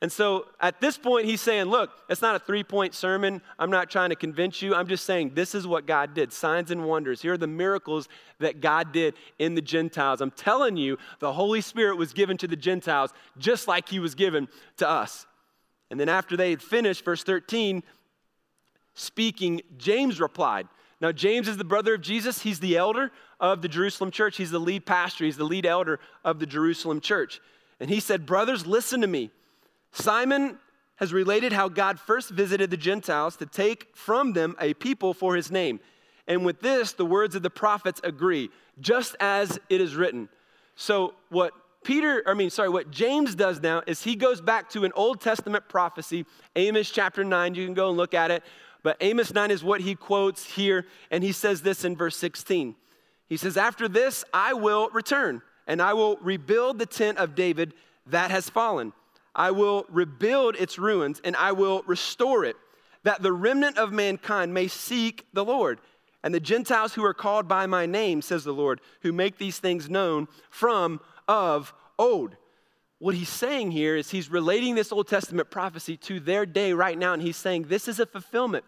[0.00, 3.42] And so at this point, he's saying, Look, it's not a three point sermon.
[3.58, 4.74] I'm not trying to convince you.
[4.74, 7.20] I'm just saying this is what God did signs and wonders.
[7.20, 10.20] Here are the miracles that God did in the Gentiles.
[10.20, 14.14] I'm telling you, the Holy Spirit was given to the Gentiles just like he was
[14.14, 14.46] given
[14.76, 15.26] to us.
[15.90, 17.82] And then after they had finished, verse 13,
[18.98, 20.68] speaking, James replied.
[21.00, 22.42] Now, James is the brother of Jesus.
[22.42, 24.36] He's the elder of the Jerusalem church.
[24.36, 27.40] He's the lead pastor, he's the lead elder of the Jerusalem church.
[27.80, 29.30] And he said, Brothers, listen to me.
[29.92, 30.58] Simon
[30.96, 35.36] has related how God first visited the Gentiles to take from them a people for
[35.36, 35.78] his name.
[36.26, 40.28] And with this, the words of the prophets agree, just as it is written.
[40.74, 41.52] So, what
[41.84, 45.20] Peter, I mean, sorry, what James does now is he goes back to an Old
[45.20, 47.54] Testament prophecy, Amos chapter 9.
[47.54, 48.42] You can go and look at it.
[48.82, 52.74] But Amos 9 is what he quotes here, and he says this in verse 16.
[53.26, 57.74] He says, After this I will return, and I will rebuild the tent of David
[58.06, 58.92] that has fallen.
[59.34, 62.56] I will rebuild its ruins, and I will restore it,
[63.02, 65.80] that the remnant of mankind may seek the Lord.
[66.22, 69.58] And the Gentiles who are called by my name, says the Lord, who make these
[69.58, 72.36] things known from of old.
[72.98, 76.98] What he's saying here is he's relating this Old Testament prophecy to their day right
[76.98, 78.64] now, and he's saying this is a fulfillment.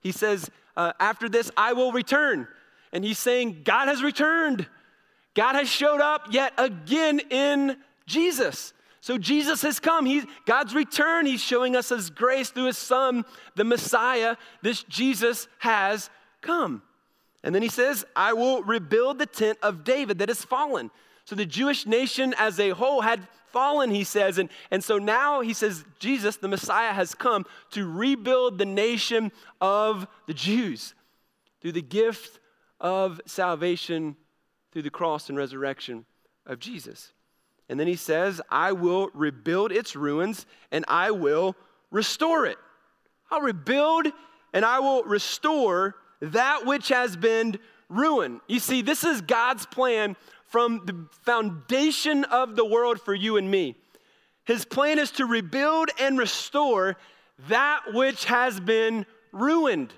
[0.00, 2.48] He says, uh, After this, I will return.
[2.92, 4.66] And he's saying, God has returned.
[5.34, 8.72] God has showed up yet again in Jesus.
[9.02, 10.06] So Jesus has come.
[10.06, 11.26] He's, God's return.
[11.26, 14.36] He's showing us his grace through his son, the Messiah.
[14.62, 16.08] This Jesus has
[16.40, 16.82] come.
[17.44, 20.90] And then he says, I will rebuild the tent of David that has fallen.
[21.24, 24.36] So the Jewish nation as a whole had fallen, he says.
[24.36, 29.32] And, and so now he says, Jesus, the Messiah, has come to rebuild the nation
[29.62, 30.92] of the Jews
[31.62, 32.38] through the gift
[32.80, 34.14] of salvation
[34.72, 36.04] through the cross and resurrection
[36.44, 37.14] of Jesus.
[37.70, 41.56] And then he says, I will rebuild its ruins and I will
[41.90, 42.58] restore it.
[43.30, 44.08] I'll rebuild
[44.52, 48.42] and I will restore that which has been ruined.
[48.48, 50.14] You see, this is God's plan
[50.46, 53.76] from the foundation of the world for you and me.
[54.44, 56.96] His plan is to rebuild and restore
[57.48, 59.92] that which has been ruined.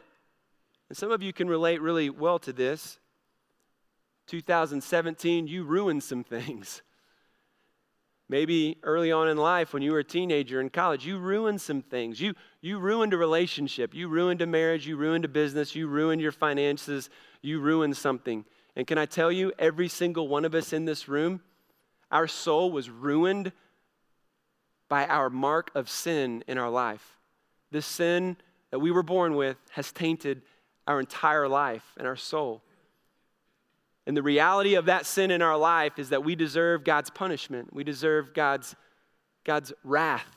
[0.89, 2.99] And some of you can relate really well to this.
[4.27, 6.83] 2017, you ruined some things.
[8.31, 11.81] Maybe early on in life, when you were a teenager in college, you ruined some
[11.81, 12.21] things.
[12.21, 16.21] You, you ruined a relationship, you ruined a marriage, you ruined a business, you ruined
[16.21, 17.09] your finances,
[17.41, 18.45] you ruined something.
[18.79, 21.41] And can I tell you, every single one of us in this room,
[22.13, 23.51] our soul was ruined
[24.89, 27.17] by our mark of sin in our life.
[27.73, 28.37] This sin
[28.71, 30.43] that we were born with has tainted
[30.87, 32.63] our entire life and our soul.
[34.07, 37.75] And the reality of that sin in our life is that we deserve God's punishment.
[37.75, 38.77] We deserve God's,
[39.43, 40.37] God's wrath.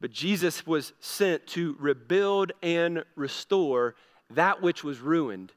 [0.00, 3.94] But Jesus was sent to rebuild and restore
[4.30, 5.52] that which was ruined.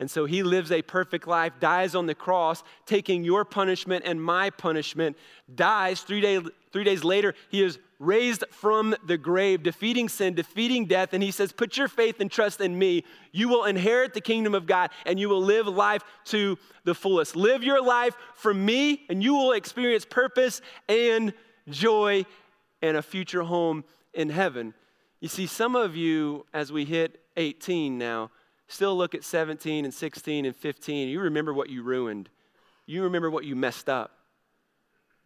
[0.00, 4.20] And so he lives a perfect life, dies on the cross, taking your punishment and
[4.20, 5.14] my punishment,
[5.54, 6.00] dies.
[6.00, 6.40] Three, day,
[6.72, 11.12] three days later, he is raised from the grave, defeating sin, defeating death.
[11.12, 13.04] And he says, Put your faith and trust in me.
[13.30, 17.36] You will inherit the kingdom of God and you will live life to the fullest.
[17.36, 21.34] Live your life for me, and you will experience purpose and
[21.68, 22.24] joy
[22.80, 23.84] and a future home
[24.14, 24.72] in heaven.
[25.20, 28.30] You see, some of you, as we hit 18 now,
[28.70, 31.08] still look at 17 and 16 and 15.
[31.08, 32.28] You remember what you ruined,
[32.86, 34.12] you remember what you messed up.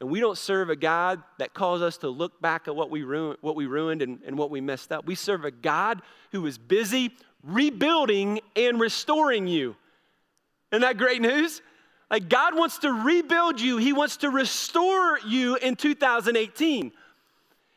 [0.01, 3.05] And we don't serve a God that calls us to look back at what we
[3.05, 5.07] ruined, what we ruined and, and what we messed up.
[5.07, 6.03] We serve a God
[6.33, 9.77] who is busy rebuilding and restoring you.
[10.73, 11.63] Isn't that great news?
[12.11, 16.93] Like God wants to rebuild you, He wants to restore you in 2018.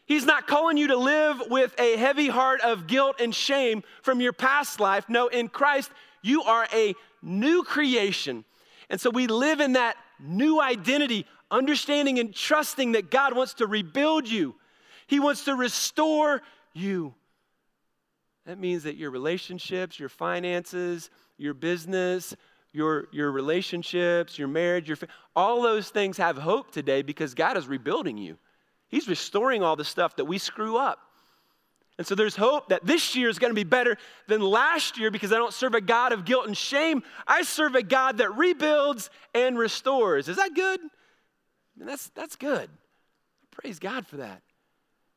[0.07, 4.21] He's not calling you to live with a heavy heart of guilt and shame from
[4.21, 5.05] your past life.
[5.09, 5.91] No, in Christ,
[6.21, 8.45] you are a new creation.
[8.89, 13.67] And so we live in that new identity, understanding and trusting that God wants to
[13.67, 14.55] rebuild you,
[15.07, 16.41] He wants to restore
[16.73, 17.13] you.
[18.45, 22.33] That means that your relationships, your finances, your business,
[22.71, 24.97] your, your relationships, your marriage, your
[25.35, 28.37] all those things have hope today because God is rebuilding you.
[28.89, 30.99] He's restoring all the stuff that we screw up.
[31.97, 33.97] And so there's hope that this year is going to be better
[34.27, 37.01] than last year because I don't serve a God of guilt and shame.
[37.25, 40.27] I serve a God that rebuilds and restores.
[40.27, 40.79] Is that good?
[41.77, 42.69] Mean, that's, that's good.
[43.51, 44.41] Praise God for that.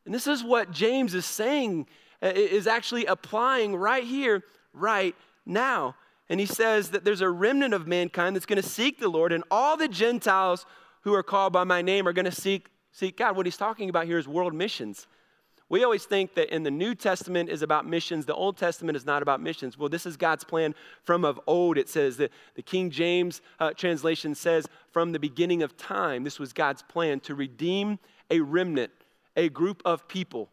[0.04, 1.86] And this is what James is saying,
[2.22, 5.96] uh, is actually applying right here, right now.
[6.28, 9.32] And he says that there's a remnant of mankind that's going to seek the Lord,
[9.32, 10.64] and all the Gentiles
[11.02, 13.88] who are called by my name are going to seek See, God, what he's talking
[13.88, 15.06] about here is world missions.
[15.68, 19.06] We always think that in the New Testament is about missions, the Old Testament is
[19.06, 19.78] not about missions.
[19.78, 20.74] Well, this is God's plan
[21.04, 21.78] from of old.
[21.78, 26.40] It says that the King James uh, translation says from the beginning of time, this
[26.40, 28.00] was God's plan to redeem
[28.30, 28.90] a remnant,
[29.36, 30.50] a group of people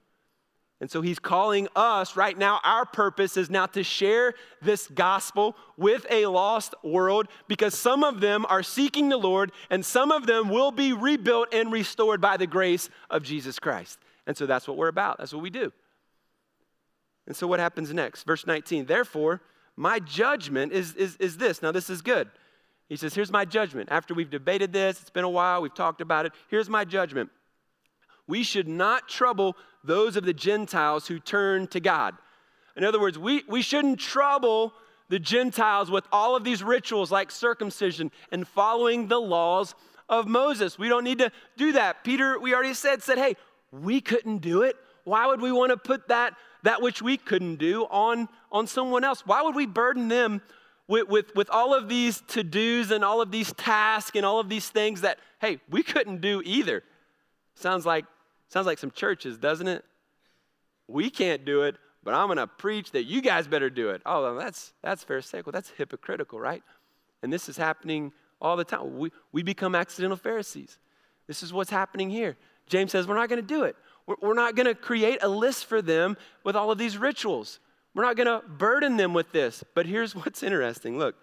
[0.79, 2.59] and so he's calling us right now.
[2.63, 8.19] Our purpose is now to share this gospel with a lost world because some of
[8.19, 12.37] them are seeking the Lord and some of them will be rebuilt and restored by
[12.37, 13.97] the grace of Jesus Christ.
[14.27, 15.17] And so that's what we're about.
[15.17, 15.71] That's what we do.
[17.25, 18.23] And so what happens next?
[18.23, 18.85] Verse 19.
[18.85, 19.41] Therefore,
[19.75, 21.61] my judgment is, is, is this.
[21.61, 22.29] Now, this is good.
[22.87, 23.89] He says, Here's my judgment.
[23.91, 26.33] After we've debated this, it's been a while, we've talked about it.
[26.49, 27.29] Here's my judgment.
[28.27, 29.55] We should not trouble
[29.87, 32.15] those of the Gentiles who turn to God.
[32.75, 34.73] In other words, we, we shouldn't trouble
[35.09, 39.73] the Gentiles with all of these rituals like circumcision and following the laws
[40.09, 40.77] of Moses.
[40.77, 42.03] We don't need to do that.
[42.03, 43.35] Peter, we already said, said, hey,
[43.71, 44.75] we couldn't do it.
[45.05, 49.03] Why would we want to put that, that which we couldn't do on, on someone
[49.03, 49.25] else?
[49.25, 50.41] Why would we burden them
[50.87, 54.39] with, with, with all of these to dos and all of these tasks and all
[54.39, 56.83] of these things that, hey, we couldn't do either?
[57.55, 58.05] Sounds like
[58.49, 59.83] Sounds like some churches, doesn't it?
[60.87, 64.01] We can't do it, but I'm going to preach that you guys better do it.
[64.05, 65.51] Oh, that's, that's pharisaical.
[65.51, 66.63] That's hypocritical, right?
[67.21, 68.97] And this is happening all the time.
[68.97, 70.77] We, we become accidental Pharisees.
[71.27, 72.37] This is what's happening here.
[72.67, 73.75] James says, We're not going to do it.
[74.05, 77.59] We're, we're not going to create a list for them with all of these rituals.
[77.93, 79.63] We're not going to burden them with this.
[79.73, 81.15] But here's what's interesting look,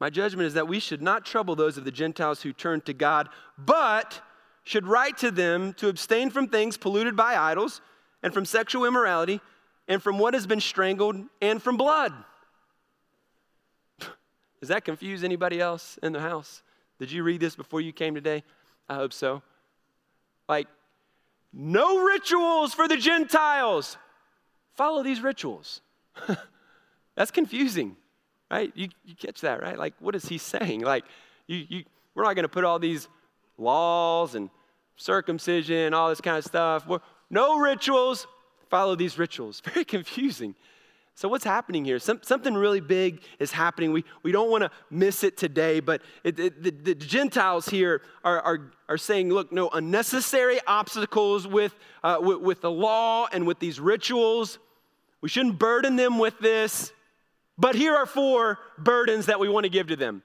[0.00, 2.92] my judgment is that we should not trouble those of the Gentiles who turn to
[2.92, 4.20] God, but
[4.68, 7.80] should write to them to abstain from things polluted by idols,
[8.22, 9.40] and from sexual immorality,
[9.88, 12.12] and from what has been strangled, and from blood.
[14.60, 16.62] Does that confuse anybody else in the house?
[16.98, 18.44] Did you read this before you came today?
[18.90, 19.40] I hope so.
[20.50, 20.68] Like,
[21.50, 23.96] no rituals for the Gentiles.
[24.74, 25.80] Follow these rituals.
[27.16, 27.96] That's confusing,
[28.50, 28.70] right?
[28.74, 29.78] You, you catch that, right?
[29.78, 30.82] Like, what is he saying?
[30.82, 31.06] Like,
[31.46, 33.08] you, you, we're not going to put all these
[33.56, 34.50] laws and
[34.98, 36.86] circumcision, all this kind of stuff.
[37.30, 38.26] No rituals,
[38.68, 39.60] follow these rituals.
[39.64, 40.54] Very confusing.
[41.14, 41.98] So, what's happening here?
[41.98, 43.90] Some, something really big is happening.
[43.90, 48.02] We, we don't want to miss it today, but it, it, the, the, Gentiles here
[48.22, 53.48] are, are, are saying, look, no unnecessary obstacles with, uh, with, with the law and
[53.48, 54.60] with these rituals.
[55.20, 56.92] We shouldn't burden them with this.
[57.58, 60.22] But here are four burdens that we want to give to them.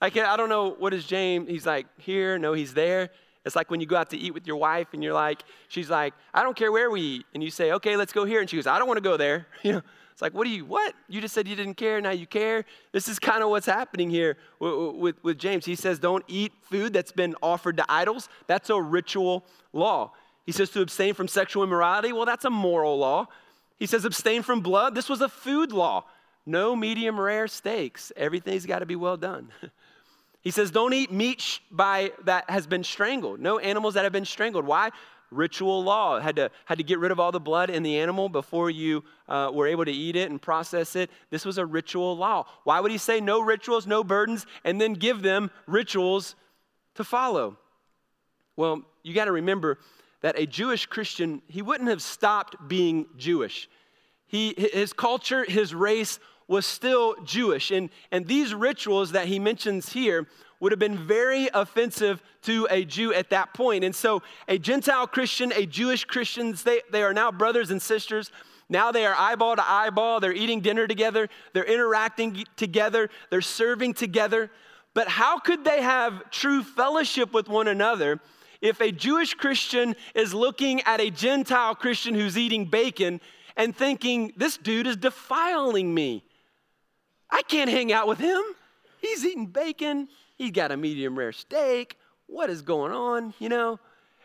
[0.00, 1.48] Like, I don't know, what is James?
[1.48, 3.10] He's like, here, no, he's there.
[3.46, 5.88] It's like when you go out to eat with your wife and you're like, she's
[5.88, 7.26] like, I don't care where we eat.
[7.32, 8.40] And you say, okay, let's go here.
[8.40, 9.46] And she goes, I don't want to go there.
[9.62, 9.82] You know,
[10.12, 10.94] it's like, what do you, what?
[11.08, 12.64] You just said you didn't care, now you care?
[12.92, 15.66] This is kind of what's happening here with, with, with James.
[15.66, 18.28] He says, don't eat food that's been offered to idols.
[18.46, 20.12] That's a ritual law.
[20.46, 22.12] He says to abstain from sexual immorality.
[22.12, 23.26] Well, that's a moral law.
[23.78, 24.94] He says abstain from blood.
[24.94, 26.04] This was a food law.
[26.46, 28.10] No medium rare steaks.
[28.16, 29.52] Everything's got to be well done.
[30.46, 33.40] He says, don't eat meat by, that has been strangled.
[33.40, 34.64] No animals that have been strangled.
[34.64, 34.90] Why?
[35.32, 36.20] Ritual law.
[36.20, 39.02] Had to, had to get rid of all the blood in the animal before you
[39.28, 41.10] uh, were able to eat it and process it.
[41.30, 42.46] This was a ritual law.
[42.62, 46.36] Why would he say no rituals, no burdens, and then give them rituals
[46.94, 47.58] to follow?
[48.54, 49.80] Well, you got to remember
[50.20, 53.68] that a Jewish Christian, he wouldn't have stopped being Jewish.
[54.28, 57.70] He, his culture, his race was still Jewish.
[57.70, 60.26] And, and these rituals that he mentions here
[60.60, 63.84] would have been very offensive to a Jew at that point.
[63.84, 68.30] And so, a Gentile Christian, a Jewish Christian, they, they are now brothers and sisters.
[68.68, 70.20] Now they are eyeball to eyeball.
[70.20, 71.28] They're eating dinner together.
[71.52, 73.10] They're interacting together.
[73.30, 74.50] They're serving together.
[74.94, 78.18] But how could they have true fellowship with one another
[78.62, 83.20] if a Jewish Christian is looking at a Gentile Christian who's eating bacon
[83.56, 86.24] and thinking, this dude is defiling me?
[87.30, 88.42] I can't hang out with him.
[89.00, 90.08] He's eating bacon.
[90.36, 91.96] He's got a medium rare steak.
[92.26, 93.78] What is going on, you know?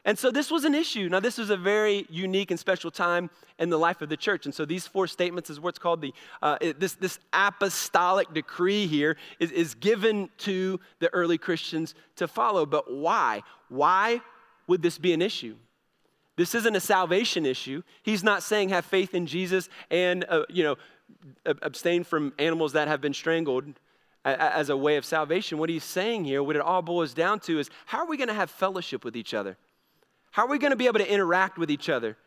[0.03, 1.09] And so this was an issue.
[1.09, 3.29] Now, this was a very unique and special time
[3.59, 4.45] in the life of the church.
[4.45, 9.15] And so these four statements is what's called the, uh, this, this apostolic decree here
[9.39, 12.65] is, is given to the early Christians to follow.
[12.65, 13.43] But why?
[13.69, 14.21] Why
[14.65, 15.55] would this be an issue?
[16.35, 17.83] This isn't a salvation issue.
[18.01, 20.77] He's not saying have faith in Jesus and, uh, you know,
[21.45, 23.65] abstain from animals that have been strangled
[24.23, 25.57] as a way of salvation.
[25.57, 28.27] What he's saying here, what it all boils down to is how are we going
[28.27, 29.57] to have fellowship with each other?
[30.31, 32.17] How are we going to be able to interact with each other?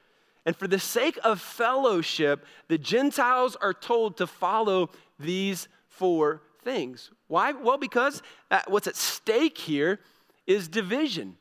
[0.47, 7.11] And for the sake of fellowship, the Gentiles are told to follow these four things.
[7.29, 7.53] Why?
[7.53, 10.01] Well, because uh, what's at stake here
[10.47, 11.37] is division.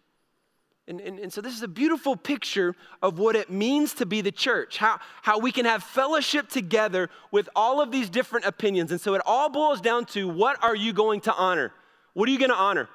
[0.88, 4.20] And, and, and, so this is a beautiful picture of what it means to be
[4.20, 8.92] the church, how, how we can have fellowship together with all of these different opinions.
[8.92, 11.72] And so it all boils down to what are you going to honor?
[12.14, 12.90] What are you going to honor?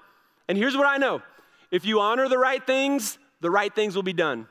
[0.49, 1.23] And here's what I know
[1.71, 4.49] if you honor the right things, the right things will be done.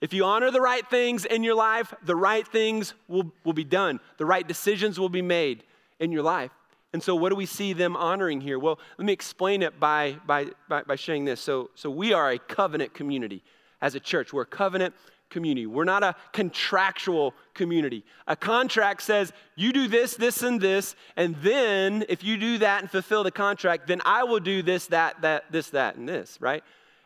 [0.00, 3.64] If you honor the right things in your life, the right things will, will be
[3.64, 4.00] done.
[4.18, 5.64] The right decisions will be made
[5.98, 6.50] in your life.
[6.96, 8.58] And so, what do we see them honoring here?
[8.58, 11.42] Well, let me explain it by, by, by, by sharing this.
[11.42, 13.42] So, so, we are a covenant community
[13.82, 14.32] as a church.
[14.32, 14.94] We're a covenant
[15.28, 15.66] community.
[15.66, 18.02] We're not a contractual community.
[18.26, 22.80] A contract says, you do this, this, and this, and then if you do that
[22.80, 26.38] and fulfill the contract, then I will do this, that, that, this, that, and this,
[26.40, 26.64] right?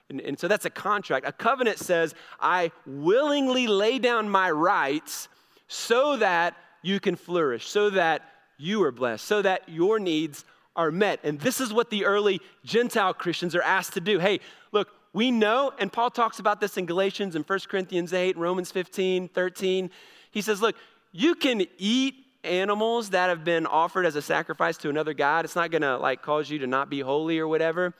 [0.08, 1.26] And, and so that's a contract.
[1.26, 5.26] A covenant says, I willingly lay down my rights
[5.66, 8.22] so that you can flourish, so that
[8.60, 10.44] you are blessed, so that your needs
[10.76, 11.20] are met.
[11.24, 14.18] And this is what the early Gentile Christians are asked to do.
[14.18, 14.40] Hey,
[14.72, 18.70] look, we know, and Paul talks about this in Galatians and 1 Corinthians 8, Romans
[18.70, 19.90] 15, 13.
[20.30, 20.76] He says, look,
[21.12, 25.44] you can eat animals that have been offered as a sacrifice to another God.
[25.44, 27.94] It's not gonna like cause you to not be holy or whatever.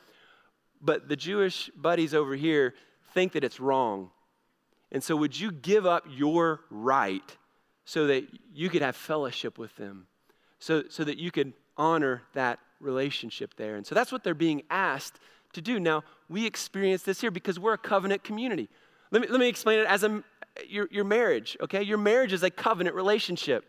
[0.81, 2.75] But the Jewish buddies over here
[3.13, 4.11] think that it's wrong.
[4.93, 7.37] And so, would you give up your right
[7.85, 10.07] so that you could have fellowship with them?
[10.61, 13.77] So, so that you can honor that relationship there.
[13.77, 15.19] And so that's what they're being asked
[15.55, 15.81] to do.
[15.81, 18.69] Now, we experience this here because we're a covenant community.
[19.11, 20.23] Let me, let me explain it as a,
[20.69, 21.83] your, your marriage, okay?
[21.83, 23.65] Your marriage is a covenant relationship.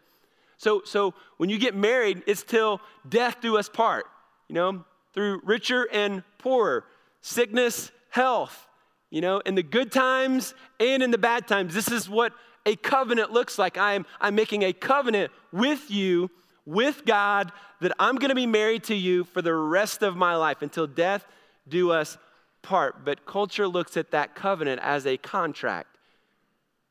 [0.57, 4.05] So, so when you get married, it's till death do us part,
[4.47, 6.85] you know, through richer and poorer,
[7.21, 8.67] sickness, health,
[9.09, 11.73] you know, in the good times and in the bad times.
[11.73, 12.33] This is what
[12.65, 13.77] a covenant looks like.
[13.77, 16.29] I'm, I'm making a covenant with you
[16.65, 17.51] with God
[17.81, 20.87] that I'm going to be married to you for the rest of my life until
[20.87, 21.25] death
[21.67, 22.17] do us
[22.61, 23.03] part.
[23.03, 25.97] But culture looks at that covenant as a contract.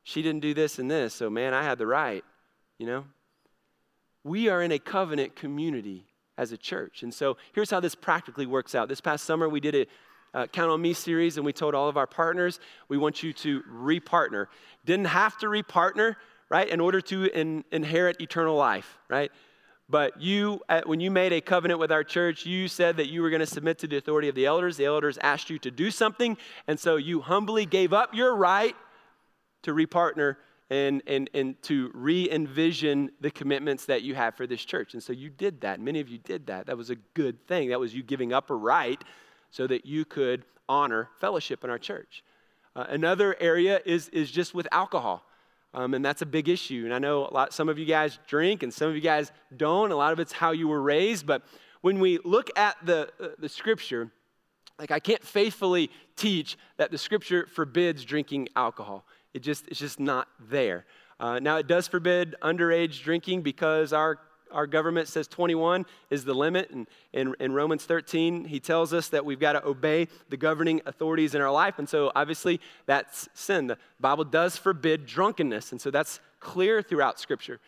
[0.03, 2.23] She didn't do this and this, so man, I had the right,
[2.77, 3.05] you know?
[4.23, 6.05] We are in a covenant community
[6.37, 7.03] as a church.
[7.03, 8.89] And so here's how this practically works out.
[8.89, 9.87] This past summer, we did a
[10.33, 13.33] uh, Count on Me series, and we told all of our partners, we want you
[13.33, 14.47] to repartner.
[14.85, 16.15] Didn't have to repartner,
[16.49, 19.31] right, in order to in, inherit eternal life, right?
[19.91, 23.29] But you, when you made a covenant with our church, you said that you were
[23.29, 24.77] going to submit to the authority of the elders.
[24.77, 28.73] The elders asked you to do something, and so you humbly gave up your right
[29.63, 30.37] to repartner
[30.69, 34.93] and, and, and to re envision the commitments that you have for this church.
[34.93, 35.81] And so you did that.
[35.81, 36.67] Many of you did that.
[36.67, 37.69] That was a good thing.
[37.69, 39.03] That was you giving up a right
[39.49, 42.23] so that you could honor fellowship in our church.
[42.77, 45.25] Uh, another area is, is just with alcohol.
[45.73, 46.81] Um, and that's a big issue.
[46.85, 49.31] And I know a lot, some of you guys drink and some of you guys
[49.55, 49.91] don't.
[49.91, 51.25] A lot of it's how you were raised.
[51.25, 51.43] But
[51.81, 54.11] when we look at the, uh, the scripture,
[54.77, 59.05] like I can't faithfully teach that the scripture forbids drinking alcohol.
[59.33, 60.85] It just, it's just not there.
[61.19, 64.19] Uh, now, it does forbid underage drinking because our
[64.51, 66.69] our government says 21 is the limit.
[66.71, 70.81] And in, in Romans 13, he tells us that we've got to obey the governing
[70.85, 71.79] authorities in our life.
[71.79, 73.67] And so obviously that's sin.
[73.67, 75.71] The Bible does forbid drunkenness.
[75.71, 77.59] And so that's clear throughout Scripture.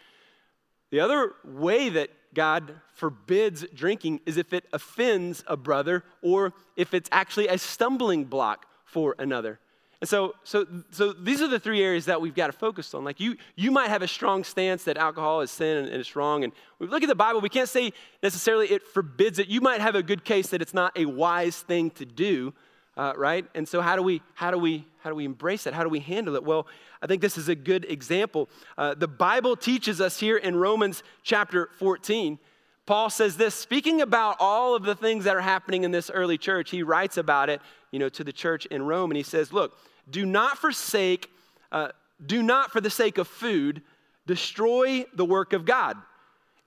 [0.92, 6.94] The other way that God forbids drinking is if it offends a brother or if
[6.94, 9.60] it's actually a stumbling block for another.
[10.04, 13.06] And so, so, so these are the three areas that we've got to focus on.
[13.06, 16.14] Like you, you might have a strong stance that alcohol is sin and, and it's
[16.14, 16.44] wrong.
[16.44, 19.48] And we look at the Bible, we can't say necessarily it forbids it.
[19.48, 22.54] You might have a good case that it's not a wise thing to do.
[22.98, 23.46] uh, right?
[23.56, 25.74] And so how do we how do we how do we embrace that?
[25.74, 26.44] How do we handle it?
[26.44, 26.68] Well,
[27.02, 28.50] I think this is a good example.
[28.78, 32.40] Uh, the Bible teaches us here in Romans chapter 14.
[32.86, 36.38] Paul says this, speaking about all of the things that are happening in this early
[36.38, 39.54] church, he writes about it, you know, to the church in Rome, and he says,
[39.54, 39.78] "Look,
[40.10, 41.30] do not forsake,
[41.72, 41.90] uh,
[42.26, 43.82] do not for the sake of food,
[44.26, 45.98] destroy the work of God.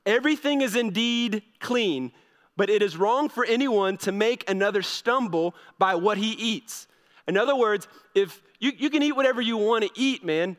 [0.05, 2.12] Everything is indeed clean."
[2.57, 6.89] but it is wrong for anyone to make another stumble by what he eats.
[7.28, 10.57] In other words, if you, you can eat whatever you want to eat, man,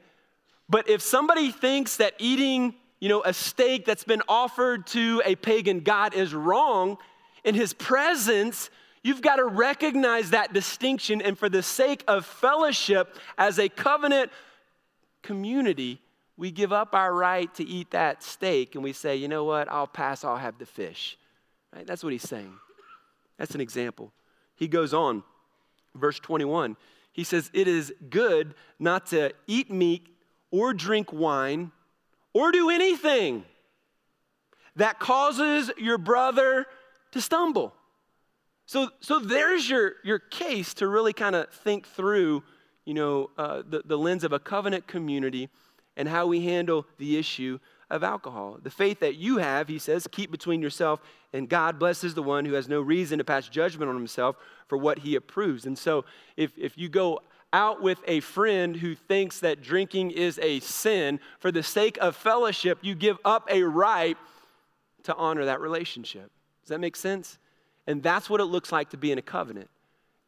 [0.70, 5.36] but if somebody thinks that eating, you know, a steak that's been offered to a
[5.36, 6.98] pagan god is wrong,
[7.44, 8.70] in his presence,
[9.04, 11.22] you've got to recognize that distinction.
[11.22, 14.32] And for the sake of fellowship as a covenant
[15.22, 16.02] community,
[16.38, 19.70] we give up our right to eat that steak and we say, you know what,
[19.70, 21.18] I'll pass, I'll have the fish.
[21.74, 21.86] Right?
[21.86, 22.54] That's what he's saying.
[23.38, 24.12] That's an example.
[24.56, 25.24] He goes on,
[25.96, 26.78] verse 21.
[27.12, 30.08] He says, It is good not to eat meat
[30.52, 31.72] or drink wine
[32.34, 33.44] or do anything
[34.76, 36.66] that causes your brother
[37.12, 37.74] to stumble.
[38.68, 42.44] So, so there's your, your case to really kind of think through,
[42.86, 45.50] you know, uh, the, the lens of a covenant community
[45.96, 47.60] and how we handle the issue
[47.90, 48.60] of alcohol.
[48.62, 51.00] The faith that you have, he says, keep between yourself
[51.32, 51.80] and God.
[51.80, 54.36] Blesses the one who has no reason to pass judgment on himself
[54.68, 55.66] for what he approves.
[55.66, 56.04] And so
[56.36, 57.22] if, if you go
[57.54, 62.18] out with a friend who thinks that drinking is a sin, for the sake of
[62.18, 64.18] fellowship, you give up a right
[65.04, 66.30] to honor that relationship.
[66.64, 67.38] Does that make sense?
[67.88, 69.70] And that's what it looks like to be in a covenant.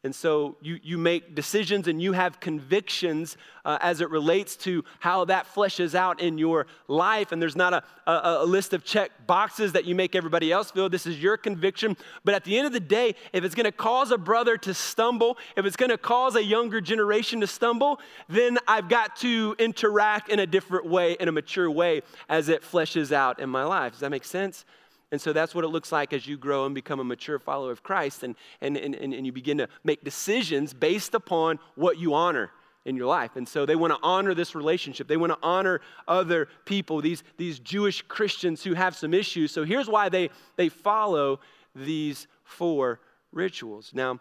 [0.01, 3.36] And so you, you make decisions and you have convictions
[3.66, 7.34] uh, as it relates to how that fleshes out in your life.
[7.34, 10.72] And there's not a, a, a, list of check boxes that you make everybody else
[10.72, 10.88] feel.
[10.88, 11.97] This is your conviction.
[12.24, 14.74] But at the end of the day, if it's going to cause a brother to
[14.74, 17.99] stumble, if it's going to cause a younger generation to stumble,
[18.30, 22.64] then I've got to interact in a different way, in a mature way, as it
[22.64, 23.91] fleshes out in my life.
[23.91, 24.64] Does that make sense?
[25.12, 27.72] And so that's what it looks like as you grow and become a mature follower
[27.72, 32.14] of Christ and, and, and, and you begin to make decisions based upon what you
[32.14, 32.51] honor
[32.86, 33.36] in your life.
[33.36, 35.07] And so they want to honor this relationship.
[35.07, 39.51] They want to honor other people, these, these Jewish Christians who have some issues.
[39.51, 41.39] So here's why they, they follow
[41.76, 42.99] these four
[43.32, 43.91] rituals.
[43.93, 44.20] Now,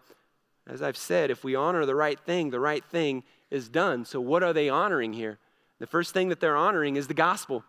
[0.66, 4.04] as I've said, if we honor the right thing, the right thing is done.
[4.04, 5.38] So what are they honoring here?
[5.78, 7.64] The first thing that they're honoring is the gospel.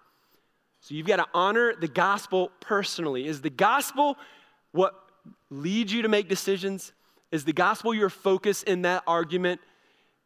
[0.82, 3.28] So you've got to honor the gospel personally.
[3.28, 4.18] Is the gospel
[4.72, 4.94] what
[5.50, 6.94] leads you to make decisions?
[7.32, 9.62] Is the gospel your focus in that argument?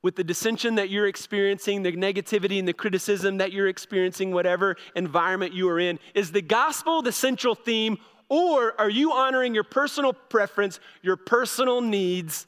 [0.02, 4.76] With the dissension that you're experiencing, the negativity and the criticism that you're experiencing, whatever
[4.96, 7.98] environment you are in, is the gospel the central theme,
[8.28, 12.48] or are you honoring your personal preference, your personal needs,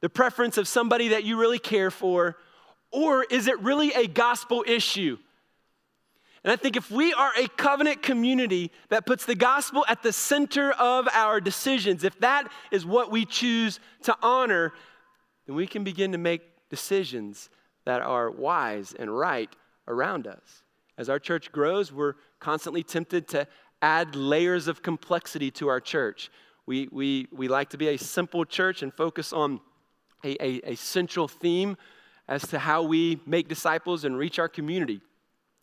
[0.00, 2.36] the preference of somebody that you really care for,
[2.90, 5.16] or is it really a gospel issue?
[6.44, 10.12] And I think if we are a covenant community that puts the gospel at the
[10.12, 14.72] center of our decisions, if that is what we choose to honor,
[15.46, 17.48] then we can begin to make decisions
[17.84, 19.54] that are wise and right
[19.86, 20.64] around us.
[20.98, 23.46] As our church grows, we're constantly tempted to
[23.80, 26.30] add layers of complexity to our church.
[26.66, 29.60] We, we, we like to be a simple church and focus on
[30.24, 31.76] a, a, a central theme
[32.28, 35.00] as to how we make disciples and reach our community.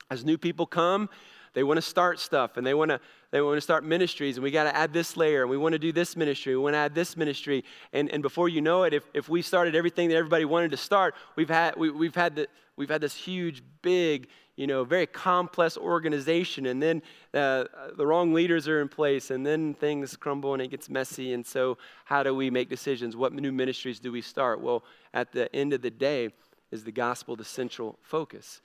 [0.10, 1.10] As new people come,
[1.54, 3.00] they want to start stuff and they want to
[3.32, 5.74] they want to start ministries and we got to add this layer and we want
[5.74, 7.64] to do this ministry we want to add this ministry.
[7.94, 10.78] And, and before you know it if, if we started everything that everybody wanted to
[10.78, 15.06] start we've had we, we've had the, we've had this huge big you know very
[15.06, 17.02] complex organization and then
[17.34, 17.66] uh,
[17.98, 21.34] the wrong leaders are in place and then things crumble and it gets messy.
[21.34, 23.16] And so how do we make decisions?
[23.16, 24.62] What new ministries do we start?
[24.62, 24.84] Well
[25.14, 26.30] at the end of the day
[26.72, 28.62] is the gospel the central focus?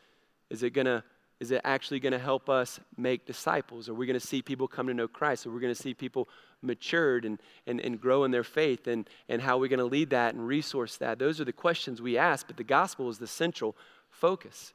[0.50, 1.02] Is it going to
[1.40, 3.88] is it actually going to help us make disciples?
[3.88, 5.46] Are we going to see people come to know Christ?
[5.46, 6.28] Are we going to see people
[6.62, 8.86] matured and, and, and grow in their faith?
[8.86, 11.18] And, and how are we going to lead that and resource that?
[11.18, 13.76] Those are the questions we ask, but the gospel is the central
[14.10, 14.72] focus.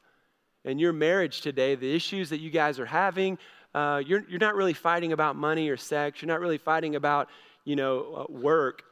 [0.64, 3.38] In your marriage today, the issues that you guys are having,
[3.74, 6.20] uh, you're, you're not really fighting about money or sex.
[6.20, 7.28] You're not really fighting about,
[7.64, 8.82] you know, uh, work.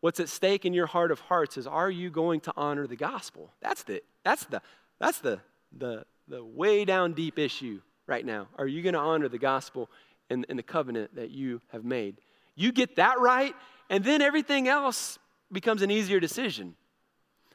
[0.00, 2.94] What's at stake in your heart of hearts is are you going to honor the
[2.94, 3.52] gospel?
[3.60, 4.62] That's the, that's the,
[5.00, 5.40] that's the,
[5.76, 8.48] the, the way down deep issue right now.
[8.56, 9.88] Are you going to honor the gospel
[10.30, 12.16] and, and the covenant that you have made?
[12.54, 13.54] You get that right,
[13.88, 15.18] and then everything else
[15.50, 16.74] becomes an easier decision.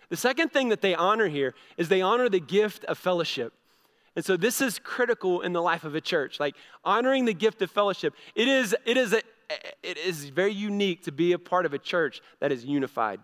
[0.10, 3.54] The second thing that they honor here is they honor the gift of fellowship.
[4.16, 6.40] And so this is critical in the life of a church.
[6.40, 8.14] Like honoring the gift of fellowship.
[8.36, 9.22] It is, it is a,
[9.82, 13.20] it is very unique to be a part of a church that is unified.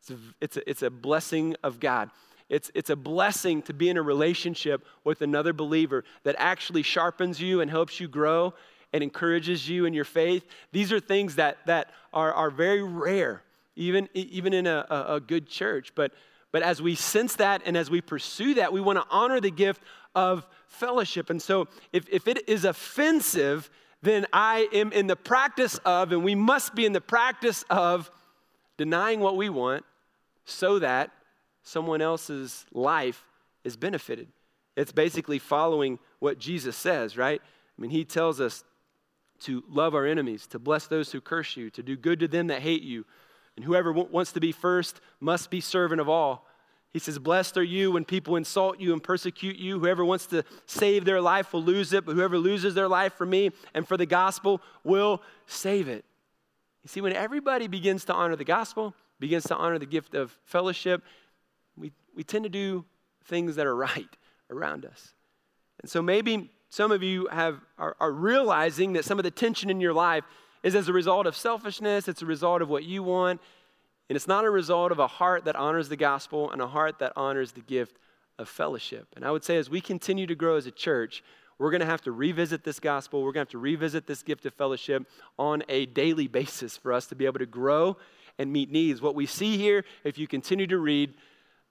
[0.00, 2.10] It's a, it's a, it's a blessing of God.
[2.52, 7.40] It's, it's a blessing to be in a relationship with another believer that actually sharpens
[7.40, 8.52] you and helps you grow
[8.92, 10.44] and encourages you in your faith.
[10.70, 13.42] These are things that, that are, are very rare,
[13.74, 15.94] even, even in a, a, good church.
[15.94, 16.12] But,
[16.52, 19.50] but as we sense that and as we pursue that, we want to honor the
[19.50, 19.80] gift
[20.14, 21.30] of fellowship.
[21.30, 23.70] And so if, if it is offensive,
[24.02, 28.10] then I am in the practice of, and we must be in the practice of
[28.76, 29.86] denying what we want
[30.44, 31.12] so that
[31.62, 33.24] someone else's life
[33.64, 34.28] is benefited.
[34.76, 37.40] It's basically following what Jesus says, right?
[37.42, 38.64] I mean, he tells us
[39.40, 42.46] to love our enemies, to bless those who curse you, to do good to them
[42.46, 43.04] that hate you.
[43.56, 46.46] And whoever wants to be first must be servant of all.
[46.92, 49.78] He says, Blessed are you when people insult you and persecute you.
[49.78, 53.26] Whoever wants to save their life will lose it, but whoever loses their life for
[53.26, 56.04] me and for the gospel will save it.
[56.82, 60.36] You see, when everybody begins to honor the gospel, begins to honor the gift of
[60.44, 61.02] fellowship,
[62.14, 62.84] we, tend to do
[63.24, 64.16] things that are right
[64.50, 65.14] around us.
[65.80, 69.70] And so maybe some of you have, are, are realizing that some of the tension
[69.70, 70.24] in your life
[70.62, 73.40] is as a result of selfishness, it's a result of what you want,
[74.08, 76.98] and it's not a result of a heart that honors the gospel and a heart
[76.98, 77.96] that honors the gift
[78.38, 79.08] of fellowship.
[79.16, 81.22] And I would say as we continue to grow as a church,
[81.58, 83.20] we're going to have to revisit this gospel.
[83.20, 85.06] We're going to have to revisit this gift of fellowship
[85.38, 87.96] on a daily basis for us to be able to grow
[88.38, 89.00] and meet needs.
[89.00, 91.14] What we see here, if you continue to read,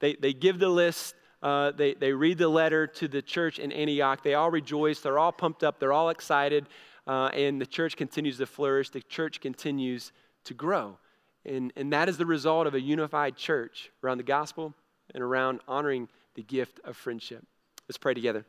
[0.02, 3.72] they, they give the list uh, they, they read the letter to the church in
[3.72, 4.22] Antioch.
[4.24, 4.99] They all rejoice.
[4.99, 5.80] They're all pumped up.
[5.80, 6.68] They're all excited.
[7.08, 8.91] Uh, and the church continues to flourish.
[8.91, 10.12] The church continues
[10.43, 10.97] to grow.
[11.43, 14.76] And, and that is the result of a unified church around the gospel
[15.16, 17.43] and around honoring the gift of friendship.
[17.89, 18.45] Let's pray together.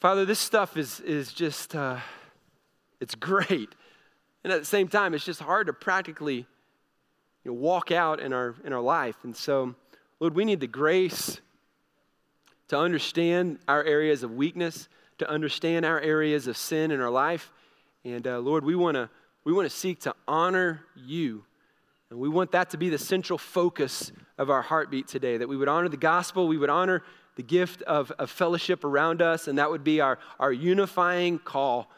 [0.00, 1.98] Father, this stuff is, is just, uh,
[3.00, 3.68] it's great.
[4.42, 6.44] And at the same time, it's just hard to practically
[7.44, 9.16] you know, walk out in our, in our life.
[9.22, 9.76] And so,
[10.22, 11.40] Lord, we need the grace
[12.68, 17.50] to understand our areas of weakness, to understand our areas of sin in our life.
[18.04, 19.10] And uh, Lord, we want to
[19.42, 21.44] we want to seek to honor you.
[22.08, 25.56] And we want that to be the central focus of our heartbeat today, that we
[25.56, 27.02] would honor the gospel, we would honor
[27.34, 31.90] the gift of, of fellowship around us, and that would be our, our unifying call.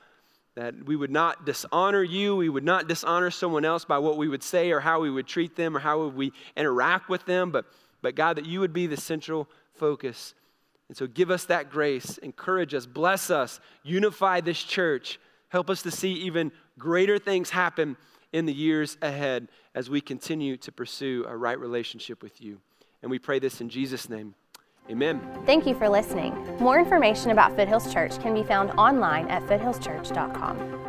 [0.54, 4.28] That we would not dishonor you, we would not dishonor someone else by what we
[4.28, 7.66] would say or how we would treat them or how we interact with them, but,
[8.04, 10.34] but God, that you would be the central focus
[10.88, 15.18] and so give us that grace, encourage us, bless us, unify this church.
[15.48, 17.96] Help us to see even greater things happen
[18.32, 22.60] in the years ahead as we continue to pursue a right relationship with you.
[23.02, 24.34] And we pray this in Jesus' name.
[24.90, 25.20] Amen.
[25.46, 26.34] Thank you for listening.
[26.60, 30.83] More information about Foothills Church can be found online at foothillschurch.com.